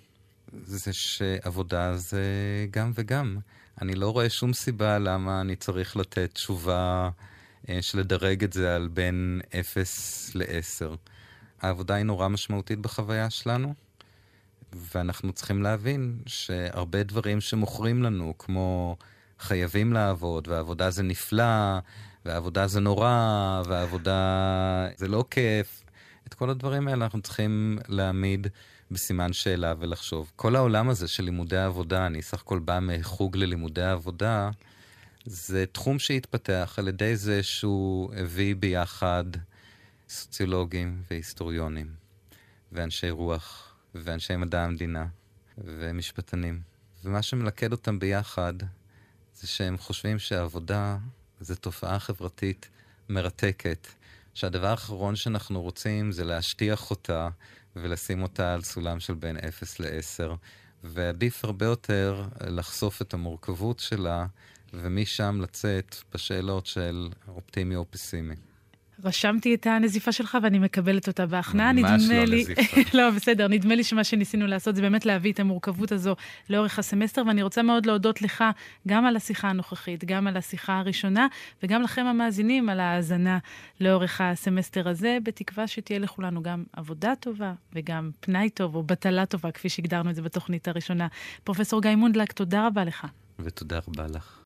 זה 0.53 0.93
שעבודה 0.93 1.97
זה 1.97 2.23
גם 2.71 2.93
וגם. 2.95 3.39
אני 3.83 3.95
לא 3.95 4.11
רואה 4.11 4.31
שום 4.31 4.53
סיבה 4.53 4.99
למה 4.99 5.41
אני 5.41 5.57
צריך 5.57 5.97
לתת 5.97 6.31
תשובה... 6.33 7.11
אה, 7.69 7.83
של 7.83 7.99
לדרג 7.99 8.45
את 8.45 8.53
זה 8.53 8.75
על 8.75 8.88
בין 8.88 9.40
0 9.61 10.31
ל-10. 10.35 10.97
העבודה 11.61 11.95
היא 11.95 12.05
נורא 12.05 12.29
משמעותית 12.29 12.79
בחוויה 12.79 13.31
שלנו, 13.31 13.75
ואנחנו 14.73 15.33
צריכים 15.33 15.62
להבין 15.62 16.19
שהרבה 16.27 17.03
דברים 17.03 17.40
שמוכרים 17.40 18.03
לנו, 18.03 18.35
כמו 18.38 18.97
חייבים 19.38 19.92
לעבוד, 19.92 20.49
ועבודה 20.49 20.90
זה 20.90 21.03
נפלא, 21.03 21.79
ועבודה 22.25 22.66
זה 22.66 22.81
נורא, 22.81 23.62
ועבודה 23.66 24.88
זה 24.97 25.09
לא 25.09 25.25
כיף, 25.31 25.83
את 26.27 26.35
כל 26.35 26.51
הדברים 26.51 26.88
האלה 26.88 27.05
אנחנו 27.05 27.23
צריכים 27.23 27.79
להעמיד 27.88 28.47
בסימן 28.90 29.33
שאלה 29.33 29.75
ולחשוב. 29.79 30.33
כל 30.37 30.57
העולם 30.57 30.88
הזה 30.88 31.09
של 31.09 31.23
לימודי 31.23 31.59
עבודה, 31.59 32.07
אני 32.07 32.23
סך 32.23 32.40
הכל 32.40 32.59
בא 32.59 32.79
מחוג 32.83 33.37
ללימודי 33.37 33.85
עבודה, 33.85 34.51
זה 35.29 35.65
תחום 35.73 35.99
שהתפתח 35.99 36.75
על 36.79 36.89
ידי 36.89 37.17
זה 37.17 37.43
שהוא 37.43 38.15
הביא 38.15 38.57
ביחד 38.57 39.25
סוציולוגים 40.09 41.03
והיסטוריונים, 41.11 41.95
ואנשי 42.73 43.11
רוח, 43.11 43.75
ואנשי 43.95 44.37
מדע 44.37 44.62
המדינה, 44.62 45.07
ומשפטנים. 45.59 46.61
ומה 47.05 47.23
שמלכד 47.23 47.73
אותם 47.73 47.99
ביחד 47.99 48.55
זה 49.35 49.47
שהם 49.47 49.79
חושבים 49.79 50.19
שהעבודה 50.19 50.99
זה 51.41 51.57
תופעה 51.57 51.99
חברתית 51.99 52.69
מרתקת, 53.09 53.87
שהדבר 54.35 54.67
האחרון 54.67 55.17
שאנחנו 55.17 55.62
רוצים 55.62 56.12
זה 56.12 56.25
להשטיח 56.25 56.91
אותה 56.91 57.29
ולשים 57.77 58.23
אותה 58.23 58.55
על 58.55 58.62
סולם 58.62 59.01
של 59.01 59.15
בין 59.15 59.37
0 59.37 59.81
ל-10, 59.81 60.31
ועדיף 60.85 61.45
הרבה 61.45 61.67
יותר 61.67 62.25
לחשוף 62.47 63.03
את 63.03 63.15
המורכבות 63.15 63.79
שלה 63.79 64.27
ומשם 64.73 65.39
לצאת 65.43 65.97
בשאלות 66.15 66.67
של 66.67 67.09
אופטימי 67.29 67.77
או 67.77 67.85
פסימי. 67.91 68.35
רשמתי 69.05 69.55
את 69.55 69.67
הנזיפה 69.67 70.13
שלך 70.13 70.39
ואני 70.43 70.59
מקבלת 70.59 71.09
אותה 71.09 71.27
בהכנעה. 71.27 71.73
ממש 71.73 72.03
לא 72.09 72.25
לי... 72.25 72.41
נזיפה. 72.41 72.81
לא, 72.99 73.11
בסדר, 73.11 73.49
נדמה 73.49 73.75
לי 73.75 73.85
שמה 73.85 74.05
שניסינו 74.05 74.47
לעשות 74.47 74.77
זה 74.77 74.83
באמת 74.83 75.07
להביא 75.07 75.33
את 75.33 75.41
המורכבות 75.41 75.93
הזו 75.93 76.17
לאורך 76.51 76.79
הסמסטר, 76.79 77.23
ואני 77.27 77.43
רוצה 77.43 77.63
מאוד 77.63 77.87
להודות 77.87 78.23
לך 78.23 78.45
גם 78.89 79.07
על 79.07 79.17
השיחה 79.17 79.49
הנוכחית, 79.49 80.05
גם 80.05 80.27
על 80.27 80.37
השיחה 80.37 80.79
הראשונה, 80.79 81.27
וגם 81.63 81.83
לכם 81.83 82.07
המאזינים 82.07 82.69
על 82.69 82.81
ההאזנה 82.81 83.39
לאורך 83.81 84.21
הסמסטר 84.21 84.89
הזה, 84.89 85.19
בתקווה 85.23 85.67
שתהיה 85.67 85.99
לכולנו 85.99 86.43
גם 86.43 86.65
עבודה 86.73 87.13
טובה 87.21 87.53
וגם 87.73 88.11
פנאי 88.21 88.51
טוב 88.51 88.75
או 88.75 88.83
בטלה 88.83 89.27
טובה, 89.27 89.51
כפי 89.51 89.69
שהגדרנו 89.69 90.11
את 90.11 90.15
זה 90.15 90.23
בתוכנית 90.23 90.69
הראשונה. 90.69 91.07
פרופ' 91.45 91.75
גיא 91.83 91.97
מונדלק, 91.97 92.33
תודה 92.33 92.67
רבה 92.67 92.85
לך. 92.85 93.07
ותודה 93.39 93.81
רבה 93.89 94.07
לך. 94.15 94.46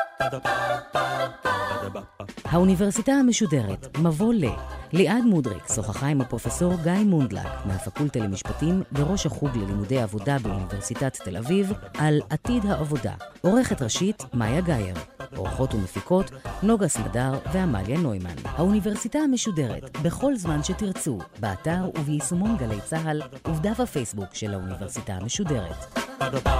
האוניברסיטה 2.45 3.11
המשודרת, 3.11 3.97
מבוא 3.97 4.33
ל. 4.33 4.45
ליעד 4.93 5.23
מודריק 5.25 5.63
שוחחה 5.75 6.07
עם 6.07 6.21
הפרופסור 6.21 6.73
גיא 6.83 6.91
מונדלק 6.91 7.47
מהפקולטה 7.65 8.19
למשפטים 8.19 8.83
וראש 8.93 9.25
החוג 9.25 9.57
ללימודי 9.57 9.99
עבודה 9.99 10.37
באוניברסיטת 10.39 11.17
תל 11.23 11.37
אביב 11.37 11.73
על 11.97 12.21
עתיד 12.29 12.65
העבודה. 12.65 13.13
עורכת 13.41 13.81
ראשית, 13.81 14.23
מאיה 14.33 14.61
גאייר. 14.61 14.95
אורחות 15.37 15.73
ומפיקות, 15.73 16.31
נוגה 16.63 16.87
סמדר 16.87 17.33
ועמליה 17.53 17.97
נוימן. 17.97 18.35
האוניברסיטה 18.45 19.19
המשודרת, 19.19 19.97
בכל 19.97 20.35
זמן 20.35 20.63
שתרצו, 20.63 21.19
באתר 21.39 21.89
וביישומון 21.99 22.57
גלי 22.57 22.81
צה"ל 22.85 23.21
ובדף 23.47 23.79
הפייסבוק 23.79 24.35
של 24.35 24.53
האוניברסיטה 24.53 25.13
המשודרת. 25.13 25.99
Ba-da-ba, 26.19 26.55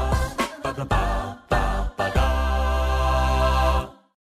ba-da-ba. 0.64 1.71